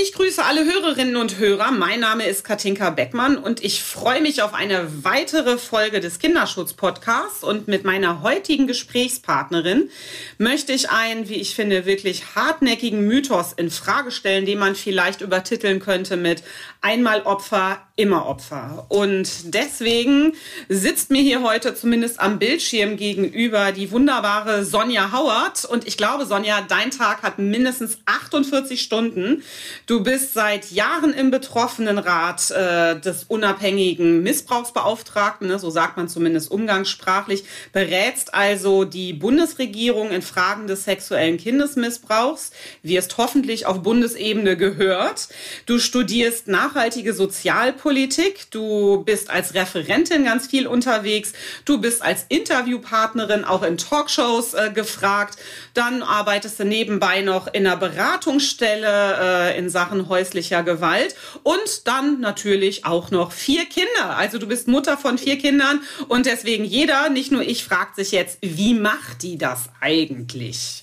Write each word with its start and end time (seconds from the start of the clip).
Ich 0.00 0.12
grüße 0.12 0.44
alle 0.44 0.64
Hörerinnen 0.64 1.16
und 1.16 1.38
Hörer. 1.38 1.72
Mein 1.72 1.98
Name 1.98 2.24
ist 2.24 2.44
Katinka 2.44 2.90
Beckmann 2.90 3.36
und 3.36 3.64
ich 3.64 3.82
freue 3.82 4.20
mich 4.20 4.42
auf 4.42 4.54
eine 4.54 4.86
weitere 5.02 5.58
Folge 5.58 5.98
des 5.98 6.20
Kinderschutz-Podcasts. 6.20 7.42
Und 7.42 7.66
mit 7.66 7.82
meiner 7.82 8.22
heutigen 8.22 8.68
Gesprächspartnerin 8.68 9.90
möchte 10.38 10.72
ich 10.72 10.90
einen, 10.90 11.28
wie 11.28 11.34
ich 11.34 11.56
finde, 11.56 11.84
wirklich 11.84 12.36
hartnäckigen 12.36 13.08
Mythos 13.08 13.52
in 13.54 13.72
Frage 13.72 14.12
stellen, 14.12 14.46
den 14.46 14.60
man 14.60 14.76
vielleicht 14.76 15.20
übertiteln 15.20 15.80
könnte 15.80 16.16
mit 16.16 16.44
einmal 16.80 17.22
Opfer, 17.22 17.82
immer 17.96 18.26
Opfer. 18.26 18.86
Und 18.88 19.52
deswegen 19.52 20.34
sitzt 20.68 21.10
mir 21.10 21.22
hier 21.22 21.42
heute 21.42 21.74
zumindest 21.74 22.20
am 22.20 22.38
Bildschirm 22.38 22.96
gegenüber 22.96 23.72
die 23.72 23.90
wunderbare 23.90 24.64
Sonja 24.64 25.10
Howard. 25.10 25.64
Und 25.64 25.88
ich 25.88 25.96
glaube, 25.96 26.24
Sonja, 26.24 26.64
dein 26.68 26.92
Tag 26.92 27.22
hat 27.22 27.40
mindestens 27.40 27.98
48 28.06 28.80
Stunden. 28.80 29.42
Du 29.88 30.02
bist 30.02 30.34
seit 30.34 30.70
Jahren 30.70 31.14
im 31.14 31.30
Betroffenenrat 31.30 32.50
äh, 32.50 33.00
des 33.00 33.24
unabhängigen 33.24 34.22
Missbrauchsbeauftragten, 34.22 35.48
ne, 35.48 35.58
so 35.58 35.70
sagt 35.70 35.96
man 35.96 36.10
zumindest 36.10 36.50
umgangssprachlich, 36.50 37.44
berätst 37.72 38.34
also 38.34 38.84
die 38.84 39.14
Bundesregierung 39.14 40.10
in 40.10 40.20
Fragen 40.20 40.66
des 40.66 40.84
sexuellen 40.84 41.38
Kindesmissbrauchs, 41.38 42.50
wirst 42.82 43.16
hoffentlich 43.16 43.64
auf 43.64 43.82
Bundesebene 43.82 44.58
gehört. 44.58 45.28
Du 45.64 45.78
studierst 45.78 46.48
nachhaltige 46.48 47.14
Sozialpolitik, 47.14 48.50
du 48.50 49.02
bist 49.04 49.30
als 49.30 49.54
Referentin 49.54 50.22
ganz 50.22 50.48
viel 50.48 50.66
unterwegs, 50.66 51.32
du 51.64 51.80
bist 51.80 52.02
als 52.02 52.26
Interviewpartnerin 52.28 53.46
auch 53.46 53.62
in 53.62 53.78
Talkshows 53.78 54.52
äh, 54.52 54.70
gefragt, 54.70 55.38
dann 55.72 56.02
arbeitest 56.02 56.60
du 56.60 56.64
nebenbei 56.64 57.22
noch 57.22 57.46
in 57.46 57.66
einer 57.66 57.78
Beratungsstelle 57.78 59.54
äh, 59.54 59.58
in 59.58 59.77
Sachen 59.78 60.08
häuslicher 60.08 60.64
Gewalt 60.64 61.14
und 61.44 61.86
dann 61.86 62.18
natürlich 62.18 62.84
auch 62.84 63.12
noch 63.12 63.30
vier 63.30 63.64
Kinder. 63.64 64.16
Also 64.16 64.38
du 64.38 64.48
bist 64.48 64.66
Mutter 64.66 64.96
von 64.96 65.18
vier 65.18 65.38
Kindern 65.38 65.82
und 66.08 66.26
deswegen 66.26 66.64
jeder, 66.64 67.10
nicht 67.10 67.30
nur 67.30 67.42
ich, 67.42 67.62
fragt 67.62 67.94
sich 67.94 68.10
jetzt, 68.10 68.38
wie 68.40 68.74
macht 68.74 69.22
die 69.22 69.38
das 69.38 69.70
eigentlich? 69.80 70.82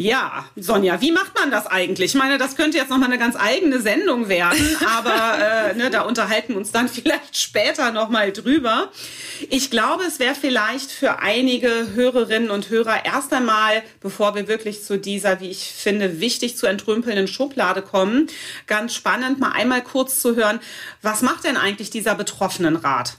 Ja, 0.00 0.46
Sonja, 0.56 1.02
wie 1.02 1.12
macht 1.12 1.38
man 1.38 1.50
das 1.50 1.66
eigentlich? 1.66 2.12
Ich 2.12 2.18
meine, 2.18 2.38
das 2.38 2.56
könnte 2.56 2.78
jetzt 2.78 2.88
nochmal 2.88 3.10
eine 3.10 3.18
ganz 3.18 3.36
eigene 3.36 3.82
Sendung 3.82 4.30
werden, 4.30 4.58
aber 4.96 5.72
äh, 5.72 5.74
ne, 5.74 5.90
da 5.90 6.00
unterhalten 6.04 6.54
wir 6.54 6.56
uns 6.56 6.72
dann 6.72 6.88
vielleicht 6.88 7.36
später 7.36 7.92
nochmal 7.92 8.32
drüber. 8.32 8.88
Ich 9.50 9.70
glaube, 9.70 10.04
es 10.04 10.18
wäre 10.18 10.34
vielleicht 10.34 10.90
für 10.90 11.18
einige 11.18 11.88
Hörerinnen 11.92 12.50
und 12.50 12.70
Hörer 12.70 13.04
erst 13.04 13.34
einmal, 13.34 13.82
bevor 14.00 14.34
wir 14.34 14.48
wirklich 14.48 14.82
zu 14.82 14.98
dieser, 14.98 15.38
wie 15.42 15.50
ich 15.50 15.70
finde, 15.70 16.18
wichtig 16.18 16.56
zu 16.56 16.66
entrümpelnden 16.66 17.28
Schublade 17.28 17.82
kommen, 17.82 18.28
ganz 18.66 18.94
spannend, 18.94 19.38
mal 19.38 19.52
einmal 19.52 19.82
kurz 19.82 20.18
zu 20.18 20.34
hören, 20.34 20.60
was 21.02 21.20
macht 21.20 21.44
denn 21.44 21.58
eigentlich 21.58 21.90
dieser 21.90 22.14
Betroffenenrat? 22.14 23.18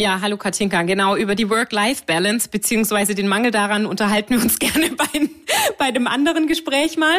Ja, 0.00 0.20
hallo 0.20 0.36
Katinka. 0.36 0.82
Genau, 0.82 1.16
über 1.16 1.34
die 1.34 1.50
Work-Life-Balance 1.50 2.50
beziehungsweise 2.50 3.16
den 3.16 3.26
Mangel 3.26 3.50
daran 3.50 3.84
unterhalten 3.84 4.36
wir 4.36 4.40
uns 4.40 4.58
gerne 4.60 4.90
bei, 4.90 5.28
bei 5.78 5.90
dem 5.90 6.06
anderen 6.06 6.46
Gespräch 6.46 6.96
mal. 6.96 7.18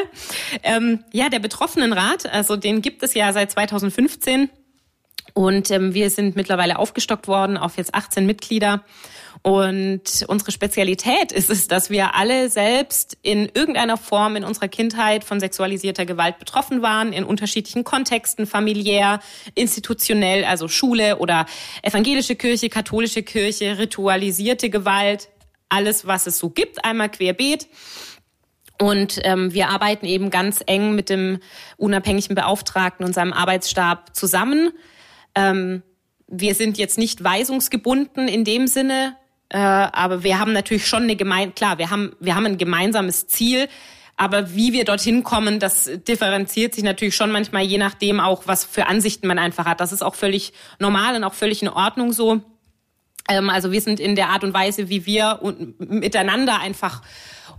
Ähm, 0.64 1.04
ja, 1.12 1.30
der 1.30 1.40
Betroffenenrat, 1.40 2.26
also 2.32 2.56
den 2.56 2.82
gibt 2.82 3.04
es 3.04 3.14
ja 3.14 3.34
seit 3.34 3.52
2015 3.52 4.50
und 5.34 5.72
ähm, 5.72 5.94
wir 5.94 6.10
sind 6.10 6.36
mittlerweile 6.36 6.80
aufgestockt 6.80 7.28
worden 7.28 7.58
auf 7.58 7.78
jetzt 7.78 7.96
18 7.96 8.26
Mitglieder. 8.26 8.84
Und 9.42 10.26
unsere 10.28 10.52
Spezialität 10.52 11.32
ist 11.32 11.50
es, 11.50 11.70
dass 11.70 11.90
wir 11.90 12.14
alle 12.16 12.50
selbst 12.50 13.18
in 13.22 13.50
irgendeiner 13.54 13.96
Form 13.96 14.36
in 14.36 14.44
unserer 14.44 14.68
Kindheit 14.68 15.24
von 15.24 15.40
sexualisierter 15.40 16.06
Gewalt 16.06 16.40
betroffen 16.40 16.82
waren, 16.82 17.14
in 17.14 17.24
unterschiedlichen 17.24 17.86
Kontexten, 17.86 18.48
familiär, 18.48 19.22
institutionell, 19.56 20.44
also 20.44 20.68
Schule 20.68 21.20
oder 21.20 21.46
evangelische 21.84 22.36
Kirche, 22.36 22.70
katholische 22.70 23.24
Kirche, 23.24 23.78
ritualisierte 23.78 24.70
Gewalt, 24.70 25.30
alles, 25.70 26.06
was 26.06 26.28
es 26.28 26.38
so 26.38 26.50
gibt, 26.50 26.84
einmal 26.84 27.10
querbeet. 27.10 27.68
Und 28.82 29.20
ähm, 29.24 29.54
wir 29.54 29.70
arbeiten 29.70 30.06
eben 30.06 30.30
ganz 30.30 30.64
eng 30.66 30.96
mit 30.96 31.10
dem 31.10 31.40
unabhängigen 31.78 32.36
Beauftragten 32.36 33.06
und 33.06 33.14
seinem 33.14 33.34
Arbeitsstab 33.34 34.16
zusammen. 34.16 34.72
Ähm, 35.36 35.84
wir 36.28 36.56
sind 36.56 36.78
jetzt 36.78 36.98
nicht 36.98 37.24
weisungsgebunden 37.24 38.28
in 38.28 38.46
dem 38.46 38.68
Sinne, 38.68 39.18
äh, 39.50 39.58
aber 39.58 40.24
wir 40.24 40.40
haben 40.40 40.54
natürlich 40.54 40.88
schon 40.88 41.04
eine 41.04 41.16
gemein, 41.16 41.54
klar, 41.56 41.78
wir 41.78 41.90
haben, 41.90 42.16
wir 42.20 42.36
haben 42.36 42.46
ein 42.46 42.58
gemeinsames 42.58 43.28
Ziel. 43.28 43.68
Aber 44.16 44.54
wie 44.54 44.74
wir 44.74 44.84
dorthin 44.84 45.24
kommen, 45.24 45.60
das 45.60 45.90
differenziert 46.08 46.76
sich 46.76 46.84
natürlich 46.84 47.16
schon 47.16 47.32
manchmal, 47.32 47.64
je 47.64 47.78
nachdem 47.78 48.20
auch, 48.20 48.44
was 48.48 48.66
für 48.66 48.88
Ansichten 48.88 49.28
man 49.28 49.40
einfach 49.40 49.66
hat. 49.66 49.80
Das 49.80 49.94
ist 49.94 50.02
auch 50.02 50.16
völlig 50.16 50.52
normal 50.78 51.16
und 51.16 51.24
auch 51.24 51.34
völlig 51.34 51.62
in 51.62 51.70
Ordnung 51.70 52.12
so. 52.12 52.42
Ähm, 53.30 53.50
also 53.50 53.72
wir 53.72 53.82
sind 53.82 54.00
in 54.00 54.16
der 54.16 54.30
Art 54.30 54.44
und 54.44 54.54
Weise, 54.54 54.90
wie 54.90 55.06
wir 55.06 55.40
miteinander 55.80 56.60
einfach 56.60 57.02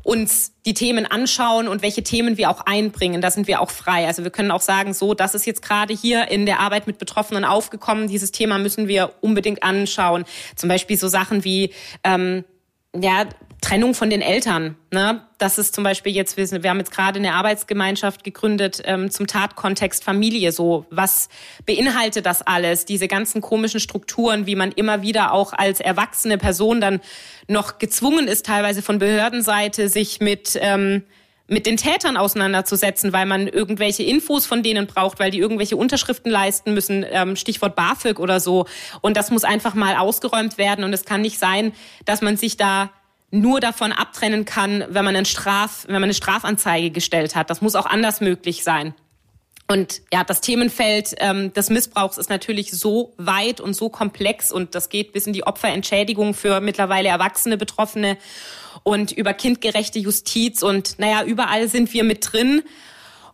uns 0.03 0.53
die 0.67 0.75
Themen 0.75 1.07
anschauen 1.07 1.69
und 1.69 1.83
welche 1.83 2.03
Themen 2.03 2.37
wir 2.37 2.51
auch 2.51 2.63
einbringen. 2.63 3.21
Da 3.21 3.31
sind 3.31 3.47
wir 3.47 3.61
auch 3.61 3.71
frei. 3.71 4.07
Also 4.07 4.25
wir 4.25 4.31
können 4.31 4.51
auch 4.51 4.61
sagen, 4.61 4.95
so, 4.95 5.15
das 5.15 5.35
ist 5.35 5.47
jetzt 5.47 5.63
gerade 5.63 5.95
hier 5.95 6.29
in 6.29 6.47
der 6.47 6.61
Arbeit 6.61 6.87
mit 6.87 6.99
Betroffenen 6.99 7.45
aufgekommen. 7.45 8.09
Dieses 8.09 8.33
Thema 8.33 8.59
müssen 8.59 8.89
wir 8.89 9.13
unbedingt 9.21 9.63
anschauen. 9.63 10.25
Zum 10.57 10.69
Beispiel 10.69 10.97
so 10.97 11.09
Sachen 11.09 11.45
wie 11.45 11.73
ähm, 12.05 12.45
ja, 12.95 13.27
Trennung 13.61 13.95
von 13.95 14.09
den 14.09 14.23
Eltern. 14.23 14.77
Ne? 14.91 15.23
Das 15.39 15.59
ist 15.59 15.75
zum 15.75 15.85
Beispiel 15.85 16.15
jetzt, 16.15 16.37
wir, 16.37 16.71
haben 16.71 16.79
jetzt 16.79 16.93
gerade 16.93 17.19
eine 17.19 17.35
Arbeitsgemeinschaft 17.35 18.25
gegründet 18.25 18.83
ähm, 18.85 19.11
zum 19.11 19.27
Tatkontext 19.27 20.03
Familie. 20.03 20.53
So, 20.53 20.87
was 20.91 21.29
beinhaltet 21.67 22.27
das 22.27 22.43
alles? 22.43 22.87
Diese 22.87 23.07
ganzen 23.07 23.41
komischen 23.41 23.81
Strukturen, 23.81 24.47
wie 24.47 24.57
man 24.57 24.73
immer 24.73 25.03
wieder 25.03 25.33
auch 25.33 25.53
als 25.53 25.81
erwachsene 25.81 26.39
Person 26.39 26.81
dann 26.81 27.01
noch 27.49 27.79
gezwungen 27.79 28.29
ist, 28.29 28.47
teilweise 28.47 28.83
von 28.83 28.99
Behördenseite, 28.99 29.89
sich 29.89 30.21
mit 30.21 30.59
ähm, 30.61 31.03
mit 31.51 31.67
den 31.67 31.77
Tätern 31.77 32.17
auseinanderzusetzen, 32.17 33.13
weil 33.13 33.27
man 33.27 33.49
irgendwelche 33.49 34.05
Infos 34.05 34.47
von 34.47 34.63
denen 34.63 34.87
braucht, 34.87 35.19
weil 35.19 35.33
die 35.33 35.41
irgendwelche 35.41 35.77
Unterschriften 35.77 36.31
leisten 36.31 36.75
müssen, 36.75 37.05
ähm, 37.11 37.35
Stichwort 37.35 37.75
BAföG 37.75 38.21
oder 38.21 38.39
so. 38.39 38.67
Und 39.01 39.17
das 39.17 39.33
muss 39.33 39.43
einfach 39.43 39.75
mal 39.75 39.97
ausgeräumt 39.97 40.59
werden. 40.59 40.85
Und 40.85 40.93
es 40.93 41.05
kann 41.05 41.23
nicht 41.23 41.41
sein, 41.41 41.73
dass 42.05 42.23
man 42.23 42.37
sich 42.37 42.57
da 42.57 42.91
nur 43.31 43.61
davon 43.61 43.93
abtrennen 43.93 44.45
kann, 44.45 44.85
wenn 44.89 45.05
man, 45.05 45.15
einen 45.15 45.27
Straf, 45.27 45.85
wenn 45.87 45.95
man 45.95 46.05
eine 46.05 46.15
Strafanzeige 46.15 46.91
gestellt 46.91 47.37
hat. 47.37 47.51
Das 47.51 47.61
muss 47.61 47.77
auch 47.77 47.87
anders 47.87 48.21
möglich 48.21 48.65
sein. 48.65 48.95
Und 49.71 50.03
ja, 50.13 50.25
das 50.25 50.41
Themenfeld 50.41 51.15
ähm, 51.19 51.53
des 51.53 51.71
Missbrauchs 51.71 52.19
ist 52.19 52.29
natürlich 52.29 52.73
so 52.73 53.15
weit 53.19 53.61
und 53.61 53.75
so 53.75 53.89
komplex 53.89 54.51
und 54.51 54.75
das 54.75 54.89
geht 54.89 55.13
bis 55.13 55.29
in 55.29 55.33
die 55.33 55.47
Opferentschädigung 55.47 56.35
für 56.35 56.61
mittlerweile 56.61 57.09
erwachsene 57.09 57.57
Betroffene 57.57 58.19
und 58.83 59.13
über 59.13 59.33
kindgerechte 59.33 60.01
Justiz 60.01 60.65
und 60.65 60.99
naja, 60.99 61.23
überall 61.23 61.69
sind 61.69 61.93
wir 61.93 62.03
mit 62.03 62.33
drin 62.33 62.65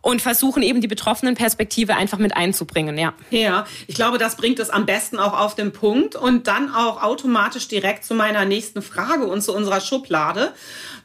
und 0.01 0.21
versuchen 0.21 0.63
eben 0.63 0.81
die 0.81 0.87
betroffenen 0.87 1.35
Perspektive 1.35 1.95
einfach 1.95 2.17
mit 2.17 2.35
einzubringen, 2.35 2.97
ja. 2.97 3.13
Ja, 3.29 3.65
ich 3.87 3.95
glaube, 3.95 4.17
das 4.17 4.37
bringt 4.37 4.59
es 4.59 4.69
am 4.69 4.85
besten 4.85 5.19
auch 5.19 5.37
auf 5.37 5.55
den 5.55 5.71
Punkt 5.71 6.15
und 6.15 6.47
dann 6.47 6.73
auch 6.73 7.01
automatisch 7.03 7.67
direkt 7.67 8.05
zu 8.05 8.13
meiner 8.13 8.45
nächsten 8.45 8.81
Frage 8.81 9.27
und 9.27 9.41
zu 9.41 9.53
unserer 9.53 9.81
Schublade 9.81 10.53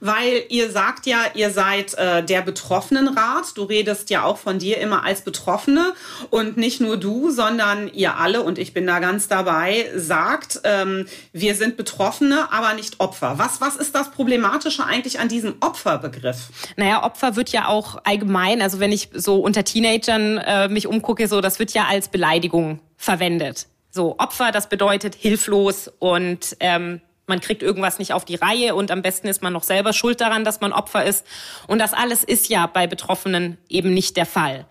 weil 0.04 0.42
ihr 0.48 0.68
sagt 0.72 1.06
ja, 1.06 1.18
ihr 1.34 1.52
seid 1.52 1.94
äh, 1.94 2.24
der 2.24 2.42
Betroffenenrat. 2.42 3.56
Du 3.56 3.62
redest 3.62 4.10
ja 4.10 4.24
auch 4.24 4.36
von 4.36 4.58
dir 4.58 4.78
immer 4.78 5.04
als 5.04 5.22
Betroffene 5.22 5.94
und 6.28 6.56
nicht 6.56 6.80
nur 6.80 6.96
du, 6.96 7.30
sondern 7.30 7.86
ihr 7.86 8.16
alle, 8.16 8.42
und 8.42 8.58
ich 8.58 8.74
bin 8.74 8.84
da 8.84 8.98
ganz 8.98 9.28
dabei, 9.28 9.88
sagt, 9.94 10.60
ähm, 10.64 11.06
wir 11.32 11.54
sind 11.54 11.76
Betroffene, 11.76 12.48
aber 12.50 12.74
nicht 12.74 12.98
Opfer. 12.98 13.38
Was, 13.38 13.60
was 13.60 13.76
ist 13.76 13.94
das 13.94 14.10
Problematische 14.10 14.84
eigentlich 14.84 15.20
an 15.20 15.28
diesem 15.28 15.54
Opferbegriff? 15.60 16.48
Naja, 16.76 17.04
Opfer 17.04 17.36
wird 17.36 17.50
ja 17.50 17.68
auch 17.68 18.00
allgemein, 18.02 18.60
also 18.60 18.80
wenn 18.82 18.92
ich 18.92 19.08
so 19.14 19.36
unter 19.36 19.64
Teenagern 19.64 20.38
äh, 20.38 20.68
mich 20.68 20.86
umgucke, 20.86 21.28
so, 21.28 21.40
das 21.40 21.58
wird 21.58 21.72
ja 21.72 21.86
als 21.86 22.08
Beleidigung 22.08 22.80
verwendet. 22.96 23.68
So, 23.90 24.16
Opfer, 24.18 24.50
das 24.52 24.68
bedeutet 24.68 25.14
hilflos 25.14 25.90
und 26.00 26.56
ähm, 26.60 27.00
man 27.26 27.40
kriegt 27.40 27.62
irgendwas 27.62 27.98
nicht 28.00 28.12
auf 28.12 28.24
die 28.24 28.34
Reihe 28.34 28.74
und 28.74 28.90
am 28.90 29.00
besten 29.00 29.28
ist 29.28 29.40
man 29.40 29.52
noch 29.52 29.62
selber 29.62 29.92
schuld 29.92 30.20
daran, 30.20 30.44
dass 30.44 30.60
man 30.60 30.72
Opfer 30.72 31.04
ist. 31.04 31.24
Und 31.68 31.78
das 31.78 31.94
alles 31.94 32.24
ist 32.24 32.48
ja 32.48 32.66
bei 32.66 32.86
Betroffenen 32.86 33.56
eben 33.68 33.94
nicht 33.94 34.16
der 34.16 34.26
Fall. 34.26 34.66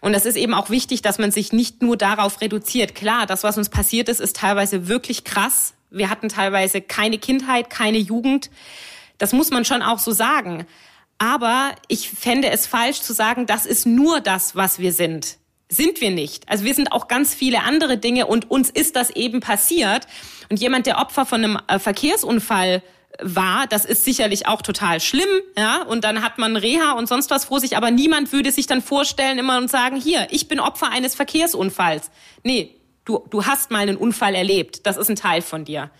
Und 0.00 0.14
es 0.14 0.24
ist 0.24 0.36
eben 0.36 0.54
auch 0.54 0.70
wichtig, 0.70 1.02
dass 1.02 1.18
man 1.18 1.30
sich 1.30 1.52
nicht 1.52 1.82
nur 1.82 1.96
darauf 1.96 2.40
reduziert. 2.40 2.94
Klar, 2.94 3.26
das, 3.26 3.44
was 3.44 3.58
uns 3.58 3.68
passiert 3.68 4.08
ist, 4.08 4.20
ist 4.20 4.36
teilweise 4.36 4.88
wirklich 4.88 5.24
krass. 5.24 5.74
Wir 5.90 6.08
hatten 6.08 6.28
teilweise 6.28 6.80
keine 6.80 7.18
Kindheit, 7.18 7.70
keine 7.70 7.98
Jugend. 7.98 8.50
Das 9.18 9.32
muss 9.32 9.50
man 9.50 9.64
schon 9.64 9.82
auch 9.82 9.98
so 9.98 10.12
sagen. 10.12 10.66
Aber 11.18 11.74
ich 11.88 12.10
fände 12.10 12.50
es 12.50 12.66
falsch 12.66 13.00
zu 13.00 13.12
sagen, 13.12 13.46
das 13.46 13.66
ist 13.66 13.86
nur 13.86 14.20
das, 14.20 14.56
was 14.56 14.78
wir 14.78 14.92
sind. 14.92 15.36
Sind 15.68 16.00
wir 16.00 16.10
nicht. 16.10 16.48
Also 16.48 16.64
wir 16.64 16.74
sind 16.74 16.92
auch 16.92 17.08
ganz 17.08 17.34
viele 17.34 17.62
andere 17.62 17.96
Dinge 17.96 18.26
und 18.26 18.50
uns 18.50 18.70
ist 18.70 18.96
das 18.96 19.10
eben 19.10 19.40
passiert. 19.40 20.06
Und 20.50 20.60
jemand, 20.60 20.86
der 20.86 20.98
Opfer 20.98 21.24
von 21.24 21.42
einem 21.42 21.58
äh, 21.68 21.78
Verkehrsunfall 21.78 22.82
war, 23.20 23.66
das 23.66 23.84
ist 23.84 24.04
sicherlich 24.04 24.46
auch 24.46 24.62
total 24.62 25.00
schlimm, 25.00 25.28
ja, 25.56 25.82
und 25.82 26.04
dann 26.04 26.22
hat 26.22 26.38
man 26.38 26.56
Reha 26.56 26.92
und 26.92 27.08
sonst 27.08 27.30
was 27.30 27.44
vor 27.44 27.60
sich, 27.60 27.76
aber 27.76 27.90
niemand 27.90 28.32
würde 28.32 28.50
sich 28.50 28.66
dann 28.66 28.82
vorstellen 28.82 29.38
immer 29.38 29.58
und 29.58 29.70
sagen, 29.70 29.96
hier, 29.96 30.26
ich 30.30 30.48
bin 30.48 30.60
Opfer 30.60 30.90
eines 30.90 31.14
Verkehrsunfalls. 31.14 32.10
Nee, 32.42 32.74
du, 33.04 33.24
du 33.30 33.46
hast 33.46 33.70
mal 33.70 33.80
einen 33.80 33.96
Unfall 33.96 34.34
erlebt, 34.34 34.86
das 34.86 34.96
ist 34.96 35.10
ein 35.10 35.16
Teil 35.16 35.42
von 35.42 35.64
dir. 35.64 35.90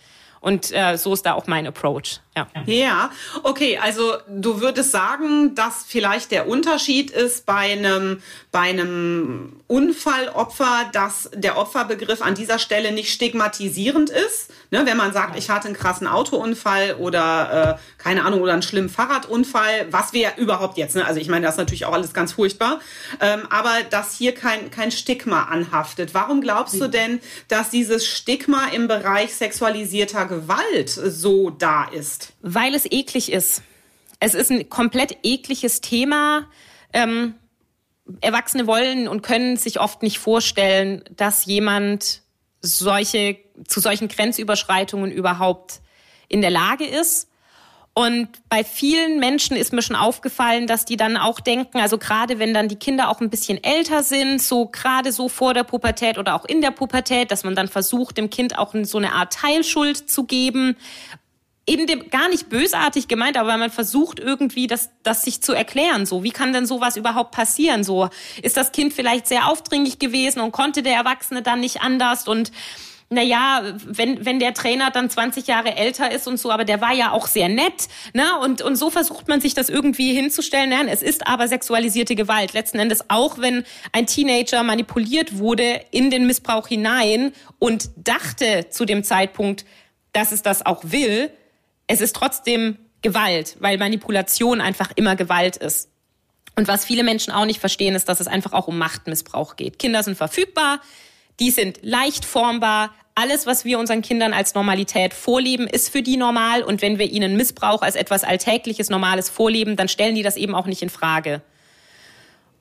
Und 0.45 0.71
äh, 0.73 0.95
so 0.95 1.11
ist 1.11 1.25
da 1.25 1.33
auch 1.33 1.47
mein 1.47 1.65
Approach. 1.65 2.19
Ja. 2.37 2.47
ja, 2.67 3.09
okay, 3.41 3.79
also 3.79 4.13
du 4.29 4.61
würdest 4.61 4.91
sagen, 4.91 5.55
dass 5.55 5.85
vielleicht 5.87 6.29
der 6.29 6.47
Unterschied 6.47 7.09
ist 7.09 7.47
bei 7.47 7.71
einem, 7.71 8.21
bei 8.51 8.59
einem 8.59 9.53
Unfallopfer, 9.67 10.89
dass 10.93 11.29
der 11.33 11.57
Opferbegriff 11.57 12.21
an 12.21 12.35
dieser 12.35 12.59
Stelle 12.59 12.91
nicht 12.91 13.11
stigmatisierend 13.11 14.11
ist. 14.11 14.51
Ne, 14.71 14.85
wenn 14.85 14.97
man 14.97 15.13
sagt, 15.13 15.37
ich 15.37 15.49
hatte 15.49 15.67
einen 15.67 15.75
krassen 15.75 16.07
Autounfall 16.07 16.95
oder 16.99 17.77
äh, 17.79 18.01
keine 18.01 18.25
Ahnung, 18.25 18.41
oder 18.41 18.53
einen 18.53 18.61
schlimmen 18.61 18.89
Fahrradunfall, 18.89 19.87
was 19.91 20.13
wir 20.13 20.33
überhaupt 20.37 20.77
jetzt, 20.77 20.95
ne? 20.95 21.05
also 21.05 21.19
ich 21.19 21.29
meine, 21.29 21.45
das 21.45 21.55
ist 21.55 21.59
natürlich 21.59 21.85
auch 21.85 21.93
alles 21.93 22.13
ganz 22.13 22.33
furchtbar, 22.33 22.79
ähm, 23.21 23.43
aber 23.49 23.71
dass 23.89 24.15
hier 24.15 24.33
kein, 24.33 24.71
kein 24.71 24.91
Stigma 24.91 25.43
anhaftet. 25.43 26.13
Warum 26.13 26.41
glaubst 26.41 26.79
du 26.79 26.87
denn, 26.87 27.19
dass 27.47 27.69
dieses 27.69 28.07
Stigma 28.07 28.67
im 28.73 28.87
Bereich 28.87 29.33
sexualisierter 29.35 30.25
Gewalt 30.25 30.89
so 30.89 31.49
da 31.49 31.85
ist? 31.85 32.33
Weil 32.41 32.75
es 32.75 32.85
eklig 32.91 33.31
ist. 33.31 33.61
Es 34.19 34.33
ist 34.33 34.51
ein 34.51 34.69
komplett 34.69 35.17
ekliges 35.23 35.81
Thema. 35.81 36.47
Ähm, 36.93 37.35
Erwachsene 38.21 38.67
wollen 38.67 39.07
und 39.07 39.21
können 39.21 39.57
sich 39.57 39.79
oft 39.79 40.03
nicht 40.03 40.19
vorstellen, 40.19 41.03
dass 41.15 41.45
jemand 41.45 42.21
solche, 42.61 43.37
zu 43.67 43.79
solchen 43.79 44.07
Grenzüberschreitungen 44.07 45.11
überhaupt 45.11 45.81
in 46.27 46.41
der 46.41 46.51
Lage 46.51 46.85
ist. 46.85 47.29
Und 47.97 48.27
bei 48.49 48.65
vielen 48.65 49.21
Menschen 49.21 49.55
ist 49.55 49.71
mir 49.71 49.81
schon 49.81 49.95
aufgefallen, 49.95 50.67
dass 50.67 50.83
die 50.83 50.97
dann 50.97 51.15
auch 51.15 51.39
denken, 51.39 51.79
also 51.79 51.97
gerade 51.97 52.39
wenn 52.39 52.53
dann 52.53 52.67
die 52.67 52.75
Kinder 52.75 53.07
auch 53.07 53.21
ein 53.21 53.29
bisschen 53.29 53.63
älter 53.63 54.03
sind, 54.03 54.41
so 54.41 54.65
gerade 54.65 55.13
so 55.13 55.29
vor 55.29 55.53
der 55.53 55.63
Pubertät 55.63 56.17
oder 56.17 56.35
auch 56.35 56.43
in 56.43 56.59
der 56.59 56.71
Pubertät, 56.71 57.31
dass 57.31 57.45
man 57.45 57.55
dann 57.55 57.69
versucht, 57.69 58.17
dem 58.17 58.29
Kind 58.29 58.57
auch 58.57 58.73
so 58.83 58.97
eine 58.97 59.13
Art 59.13 59.31
Teilschuld 59.31 60.09
zu 60.09 60.25
geben, 60.25 60.75
eben 61.67 61.87
dem, 61.87 62.09
gar 62.09 62.29
nicht 62.29 62.49
bösartig 62.49 63.07
gemeint, 63.07 63.37
aber 63.37 63.57
man 63.57 63.71
versucht 63.71 64.19
irgendwie, 64.19 64.67
das, 64.67 64.89
das 65.03 65.23
sich 65.23 65.41
zu 65.41 65.53
erklären. 65.53 66.05
So, 66.05 66.23
wie 66.23 66.31
kann 66.31 66.53
denn 66.53 66.65
sowas 66.65 66.95
überhaupt 66.95 67.31
passieren? 67.31 67.83
So, 67.83 68.09
ist 68.41 68.57
das 68.57 68.71
Kind 68.71 68.93
vielleicht 68.93 69.27
sehr 69.27 69.47
aufdringlich 69.47 69.99
gewesen 69.99 70.41
und 70.41 70.51
konnte 70.51 70.83
der 70.83 70.93
Erwachsene 70.93 71.41
dann 71.41 71.59
nicht 71.59 71.81
anders 71.81 72.27
und 72.27 72.51
na 73.09 73.21
ja, 73.21 73.61
wenn, 73.85 74.25
wenn 74.25 74.39
der 74.39 74.55
Trainer 74.55 74.89
dann 74.89 75.11
20 75.11 75.45
Jahre 75.45 75.75
älter 75.75 76.11
ist 76.11 76.27
und 76.27 76.37
so, 76.37 76.49
aber 76.49 76.65
der 76.65 76.81
war 76.81 76.91
ja 76.91 77.11
auch 77.11 77.27
sehr 77.27 77.49
nett, 77.49 77.87
ne? 78.13 78.23
Und, 78.41 78.63
und 78.63 78.75
so 78.77 78.89
versucht 78.89 79.27
man 79.27 79.41
sich 79.41 79.53
das 79.53 79.69
irgendwie 79.69 80.13
hinzustellen. 80.13 80.71
Nein, 80.71 80.87
es 80.87 81.03
ist 81.03 81.27
aber 81.27 81.47
sexualisierte 81.47 82.15
Gewalt. 82.15 82.53
Letzten 82.53 82.79
Endes 82.79 83.05
auch, 83.09 83.37
wenn 83.37 83.63
ein 83.91 84.07
Teenager 84.07 84.63
manipuliert 84.63 85.37
wurde 85.37 85.81
in 85.91 86.09
den 86.09 86.25
Missbrauch 86.25 86.67
hinein 86.67 87.31
und 87.59 87.91
dachte 87.95 88.69
zu 88.71 88.85
dem 88.85 89.03
Zeitpunkt, 89.03 89.65
dass 90.11 90.31
es 90.31 90.41
das 90.41 90.65
auch 90.65 90.81
will, 90.83 91.29
es 91.87 92.01
ist 92.01 92.15
trotzdem 92.15 92.77
Gewalt, 93.01 93.57
weil 93.59 93.77
Manipulation 93.77 94.61
einfach 94.61 94.91
immer 94.95 95.15
Gewalt 95.15 95.57
ist. 95.57 95.89
Und 96.55 96.67
was 96.67 96.85
viele 96.85 97.03
Menschen 97.03 97.33
auch 97.33 97.45
nicht 97.45 97.59
verstehen, 97.59 97.95
ist, 97.95 98.07
dass 98.09 98.19
es 98.19 98.27
einfach 98.27 98.53
auch 98.53 98.67
um 98.67 98.77
Machtmissbrauch 98.77 99.55
geht. 99.55 99.77
Kinder 99.77 100.01
sind 100.03 100.15
verfügbar, 100.15 100.79
die 101.39 101.51
sind 101.51 101.79
leicht 101.81 102.25
formbar. 102.25 102.93
Alles, 103.13 103.45
was 103.45 103.65
wir 103.65 103.79
unseren 103.79 104.01
Kindern 104.01 104.33
als 104.33 104.55
Normalität 104.55 105.13
vorleben, 105.13 105.67
ist 105.67 105.89
für 105.89 106.01
die 106.01 106.17
normal. 106.17 106.63
Und 106.63 106.81
wenn 106.81 106.97
wir 106.97 107.09
ihnen 107.09 107.37
Missbrauch 107.37 107.81
als 107.81 107.95
etwas 107.95 108.23
Alltägliches, 108.23 108.89
Normales 108.89 109.29
vorleben, 109.29 109.75
dann 109.75 109.87
stellen 109.87 110.15
die 110.15 110.23
das 110.23 110.37
eben 110.37 110.55
auch 110.55 110.65
nicht 110.65 110.81
in 110.81 110.89
Frage. 110.89 111.41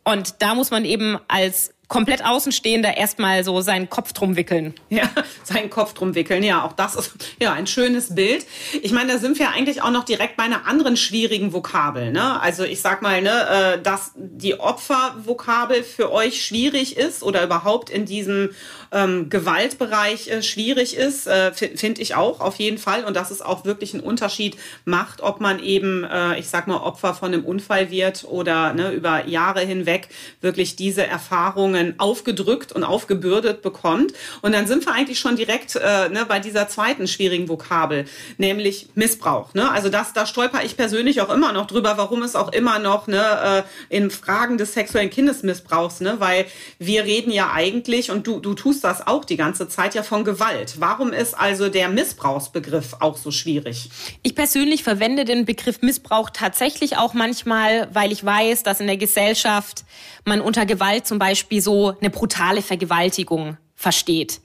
Und 0.04 0.42
da 0.42 0.54
muss 0.54 0.70
man 0.70 0.84
eben 0.84 1.18
als 1.28 1.73
komplett 1.88 2.24
Außenstehender 2.24 2.96
erstmal 2.96 3.44
so 3.44 3.60
seinen 3.60 3.90
Kopf 3.90 4.12
drum 4.12 4.36
wickeln. 4.36 4.74
Ja, 4.88 5.10
seinen 5.44 5.70
Kopf 5.70 5.92
drum 5.94 6.14
wickeln. 6.14 6.42
Ja, 6.42 6.64
auch 6.64 6.72
das 6.72 6.94
ist 6.96 7.12
ja 7.40 7.52
ein 7.52 7.66
schönes 7.66 8.14
Bild. 8.14 8.46
Ich 8.82 8.92
meine, 8.92 9.12
da 9.12 9.18
sind 9.18 9.38
wir 9.38 9.50
eigentlich 9.50 9.82
auch 9.82 9.90
noch 9.90 10.04
direkt 10.04 10.36
bei 10.36 10.44
einer 10.44 10.66
anderen 10.66 10.96
schwierigen 10.96 11.52
Vokabel. 11.52 12.12
Ne? 12.12 12.40
Also 12.40 12.64
ich 12.64 12.80
sag 12.80 13.02
mal, 13.02 13.20
ne, 13.22 13.76
äh, 13.76 13.82
dass 13.82 14.12
die 14.16 14.58
Opfervokabel 14.58 15.82
für 15.82 16.12
euch 16.12 16.44
schwierig 16.44 16.96
ist 16.96 17.22
oder 17.22 17.44
überhaupt 17.44 17.90
in 17.90 18.06
diesem 18.06 18.50
ähm, 18.94 19.28
Gewaltbereich 19.28 20.28
äh, 20.28 20.42
schwierig 20.42 20.96
ist, 20.96 21.26
äh, 21.26 21.52
finde 21.52 22.00
ich 22.00 22.14
auch 22.14 22.40
auf 22.40 22.56
jeden 22.56 22.78
Fall. 22.78 23.04
Und 23.04 23.16
dass 23.16 23.30
es 23.30 23.42
auch 23.42 23.64
wirklich 23.64 23.92
einen 23.92 24.02
Unterschied 24.02 24.56
macht, 24.84 25.20
ob 25.20 25.40
man 25.40 25.58
eben, 25.58 26.04
äh, 26.04 26.38
ich 26.38 26.48
sag 26.48 26.68
mal, 26.68 26.76
Opfer 26.76 27.12
von 27.12 27.34
einem 27.34 27.44
Unfall 27.44 27.90
wird 27.90 28.24
oder 28.24 28.72
ne, 28.72 28.92
über 28.92 29.26
Jahre 29.26 29.60
hinweg 29.60 30.08
wirklich 30.40 30.76
diese 30.76 31.06
Erfahrungen 31.06 31.94
aufgedrückt 31.98 32.72
und 32.72 32.84
aufgebürdet 32.84 33.62
bekommt. 33.62 34.12
Und 34.42 34.52
dann 34.52 34.66
sind 34.66 34.86
wir 34.86 34.94
eigentlich 34.94 35.18
schon 35.18 35.36
direkt 35.36 35.74
äh, 35.76 36.08
ne, 36.08 36.24
bei 36.26 36.38
dieser 36.38 36.68
zweiten 36.68 37.08
schwierigen 37.08 37.48
Vokabel, 37.48 38.04
nämlich 38.38 38.88
Missbrauch. 38.94 39.54
Ne? 39.54 39.70
Also 39.70 39.88
das, 39.88 40.12
da 40.12 40.24
stolper 40.26 40.62
ich 40.62 40.76
persönlich 40.76 41.20
auch 41.20 41.30
immer 41.30 41.52
noch 41.52 41.66
drüber, 41.66 41.94
warum 41.96 42.22
es 42.22 42.36
auch 42.36 42.52
immer 42.52 42.78
noch 42.78 43.08
ne, 43.08 43.64
äh, 43.90 43.96
in 43.96 44.10
Fragen 44.10 44.56
des 44.56 44.74
sexuellen 44.74 45.10
Kindesmissbrauchs, 45.10 46.00
ne, 46.00 46.16
weil 46.18 46.46
wir 46.78 47.04
reden 47.04 47.32
ja 47.32 47.50
eigentlich 47.52 48.10
und 48.10 48.26
du, 48.26 48.38
du 48.38 48.54
tust 48.54 48.83
das 48.84 49.06
auch 49.06 49.24
die 49.24 49.36
ganze 49.36 49.68
Zeit 49.68 49.94
ja 49.94 50.02
von 50.02 50.24
Gewalt. 50.24 50.74
Warum 50.78 51.12
ist 51.12 51.34
also 51.34 51.68
der 51.68 51.88
Missbrauchsbegriff 51.88 52.96
auch 53.00 53.16
so 53.16 53.30
schwierig? 53.30 53.90
Ich 54.22 54.34
persönlich 54.34 54.82
verwende 54.82 55.24
den 55.24 55.44
Begriff 55.44 55.82
Missbrauch 55.82 56.30
tatsächlich 56.30 56.96
auch 56.96 57.14
manchmal, 57.14 57.88
weil 57.92 58.12
ich 58.12 58.24
weiß, 58.24 58.62
dass 58.62 58.80
in 58.80 58.86
der 58.86 58.96
Gesellschaft 58.96 59.84
man 60.24 60.40
unter 60.40 60.66
Gewalt 60.66 61.06
zum 61.06 61.18
Beispiel 61.18 61.60
so 61.60 61.96
eine 62.00 62.10
brutale 62.10 62.62
Vergewaltigung 62.62 63.56
versteht. 63.74 64.40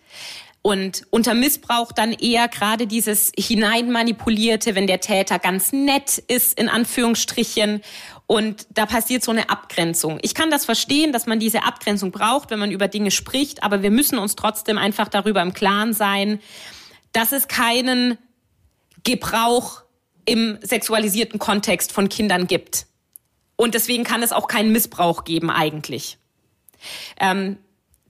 Und 0.61 1.03
unter 1.09 1.33
Missbrauch 1.33 1.91
dann 1.93 2.11
eher 2.11 2.49
gerade 2.49 2.85
dieses 2.85 3.31
hineinmanipulierte, 3.37 4.75
wenn 4.75 4.87
der 4.87 4.99
Täter 4.99 5.39
ganz 5.39 5.71
nett 5.71 6.17
ist, 6.27 6.59
in 6.59 6.67
Anführungsstrichen, 6.67 7.81
und 8.29 8.67
da 8.69 8.85
passiert 8.85 9.23
so 9.23 9.31
eine 9.31 9.49
Abgrenzung. 9.49 10.19
Ich 10.21 10.35
kann 10.35 10.51
das 10.51 10.63
verstehen, 10.63 11.11
dass 11.11 11.25
man 11.25 11.39
diese 11.39 11.63
Abgrenzung 11.63 12.11
braucht, 12.11 12.51
wenn 12.51 12.59
man 12.59 12.69
über 12.69 12.87
Dinge 12.87 13.09
spricht, 13.09 13.63
aber 13.63 13.81
wir 13.81 13.89
müssen 13.89 14.19
uns 14.19 14.35
trotzdem 14.35 14.77
einfach 14.77 15.07
darüber 15.07 15.41
im 15.41 15.51
Klaren 15.51 15.93
sein, 15.93 16.39
dass 17.11 17.31
es 17.31 17.47
keinen 17.47 18.19
Gebrauch 19.03 19.81
im 20.25 20.59
sexualisierten 20.61 21.39
Kontext 21.39 21.91
von 21.91 22.07
Kindern 22.07 22.45
gibt. 22.45 22.85
Und 23.55 23.73
deswegen 23.73 24.03
kann 24.03 24.21
es 24.21 24.31
auch 24.31 24.47
keinen 24.47 24.71
Missbrauch 24.71 25.23
geben 25.23 25.49
eigentlich. 25.49 26.19
Ähm, 27.19 27.57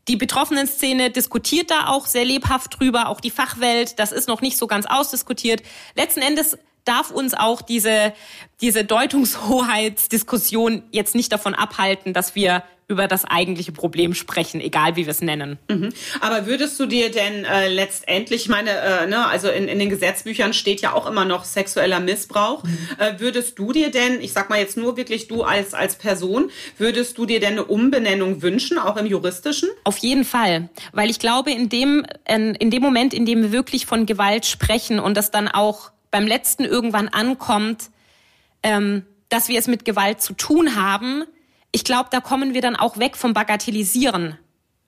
die 0.09 0.17
betroffenen 0.17 0.67
Szene 0.67 1.11
diskutiert 1.11 1.71
da 1.71 1.87
auch 1.87 2.07
sehr 2.07 2.25
lebhaft 2.25 2.77
drüber, 2.77 3.07
auch 3.07 3.21
die 3.21 3.31
Fachwelt, 3.31 3.97
das 3.99 4.11
ist 4.11 4.27
noch 4.27 4.41
nicht 4.41 4.57
so 4.57 4.67
ganz 4.67 4.85
ausdiskutiert. 4.85 5.63
Letzten 5.95 6.21
Endes 6.21 6.57
darf 6.85 7.11
uns 7.11 7.33
auch 7.33 7.61
diese, 7.61 8.13
diese 8.61 8.83
Deutungshoheitsdiskussion 8.83 10.83
jetzt 10.91 11.15
nicht 11.15 11.31
davon 11.31 11.53
abhalten, 11.53 12.13
dass 12.13 12.35
wir 12.35 12.63
über 12.89 13.07
das 13.07 13.23
eigentliche 13.23 13.71
Problem 13.71 14.15
sprechen, 14.15 14.59
egal 14.59 14.95
wie 14.95 15.05
wir 15.05 15.11
es 15.11 15.21
nennen. 15.21 15.59
Mhm. 15.69 15.93
Aber 16.21 16.47
würdest 16.47 16.79
du 16.79 16.87
dir 16.87 17.11
denn 17.11 17.45
äh, 17.45 17.69
letztendlich, 17.69 18.41
ich 18.41 18.49
meine, 18.49 18.71
äh, 18.71 19.05
ne, 19.05 19.27
also 19.27 19.47
in, 19.47 19.67
in 19.67 19.77
den 19.77 19.89
Gesetzbüchern 19.89 20.53
steht 20.53 20.81
ja 20.81 20.93
auch 20.93 21.07
immer 21.07 21.23
noch 21.23 21.43
sexueller 21.43 21.99
Missbrauch. 21.99 22.63
Mhm. 22.63 22.77
Äh, 22.97 23.19
würdest 23.19 23.59
du 23.59 23.71
dir 23.71 23.91
denn, 23.91 24.19
ich 24.19 24.33
sag 24.33 24.49
mal 24.49 24.57
jetzt 24.57 24.75
nur 24.75 24.97
wirklich 24.97 25.27
du 25.27 25.43
als, 25.43 25.75
als 25.75 25.97
Person, 25.97 26.49
würdest 26.79 27.19
du 27.19 27.27
dir 27.27 27.39
denn 27.39 27.53
eine 27.53 27.65
Umbenennung 27.65 28.41
wünschen, 28.41 28.79
auch 28.79 28.97
im 28.97 29.05
juristischen? 29.05 29.69
Auf 29.83 29.99
jeden 29.99 30.25
Fall, 30.25 30.69
weil 30.91 31.11
ich 31.11 31.19
glaube, 31.19 31.51
in 31.51 31.69
dem, 31.69 32.07
in 32.25 32.71
dem 32.71 32.81
Moment, 32.81 33.13
in 33.13 33.27
dem 33.27 33.43
wir 33.43 33.51
wirklich 33.51 33.85
von 33.85 34.07
Gewalt 34.07 34.47
sprechen 34.47 34.99
und 34.99 35.15
das 35.15 35.29
dann 35.29 35.47
auch 35.47 35.91
beim 36.11 36.27
letzten 36.27 36.65
irgendwann 36.65 37.07
ankommt, 37.07 37.89
ähm, 38.63 39.05
dass 39.29 39.47
wir 39.47 39.59
es 39.59 39.67
mit 39.67 39.85
Gewalt 39.85 40.21
zu 40.21 40.33
tun 40.33 40.75
haben, 40.75 41.23
ich 41.71 41.83
glaube, 41.83 42.09
da 42.11 42.19
kommen 42.19 42.53
wir 42.53 42.61
dann 42.61 42.75
auch 42.75 42.97
weg 42.97 43.15
vom 43.15 43.33
Bagatellisieren 43.33 44.37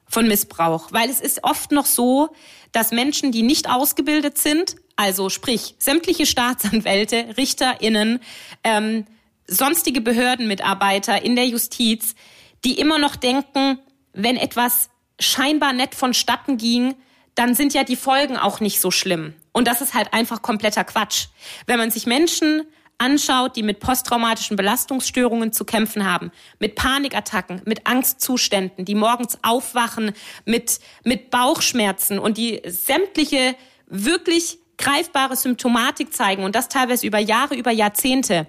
von 0.07 0.27
Missbrauch, 0.27 0.91
weil 0.91 1.09
es 1.09 1.21
ist 1.21 1.43
oft 1.43 1.71
noch 1.71 1.85
so, 1.85 2.29
dass 2.71 2.91
Menschen, 2.91 3.31
die 3.31 3.43
nicht 3.43 3.69
ausgebildet 3.69 4.37
sind, 4.37 4.75
also 4.95 5.29
sprich 5.29 5.75
sämtliche 5.77 6.25
Staatsanwälte, 6.25 7.25
Richterinnen, 7.37 8.19
ähm, 8.63 9.05
sonstige 9.47 10.01
Behördenmitarbeiter 10.01 11.23
in 11.23 11.35
der 11.35 11.47
Justiz, 11.47 12.15
die 12.63 12.79
immer 12.79 12.99
noch 12.99 13.15
denken, 13.15 13.79
wenn 14.13 14.37
etwas 14.37 14.89
scheinbar 15.19 15.73
nett 15.73 15.95
vonstatten 15.95 16.57
ging, 16.57 16.95
dann 17.35 17.55
sind 17.55 17.73
ja 17.73 17.83
die 17.83 17.95
Folgen 17.95 18.37
auch 18.37 18.59
nicht 18.59 18.81
so 18.81 18.91
schlimm. 18.91 19.33
Und 19.53 19.67
das 19.67 19.81
ist 19.81 19.93
halt 19.93 20.13
einfach 20.13 20.41
kompletter 20.41 20.83
Quatsch. 20.83 21.27
Wenn 21.65 21.77
man 21.77 21.91
sich 21.91 22.05
Menschen 22.05 22.63
anschaut, 22.97 23.55
die 23.55 23.63
mit 23.63 23.79
posttraumatischen 23.79 24.55
Belastungsstörungen 24.55 25.51
zu 25.51 25.65
kämpfen 25.65 26.05
haben, 26.05 26.31
mit 26.59 26.75
Panikattacken, 26.75 27.61
mit 27.65 27.87
Angstzuständen, 27.87 28.85
die 28.85 28.95
morgens 28.95 29.39
aufwachen, 29.41 30.13
mit, 30.45 30.79
mit 31.03 31.31
Bauchschmerzen 31.31 32.19
und 32.19 32.37
die 32.37 32.61
sämtliche 32.65 33.55
wirklich 33.87 34.59
greifbare 34.77 35.35
Symptomatik 35.35 36.13
zeigen 36.13 36.43
und 36.43 36.55
das 36.55 36.69
teilweise 36.69 37.07
über 37.07 37.19
Jahre, 37.19 37.55
über 37.55 37.71
Jahrzehnte, 37.71 38.47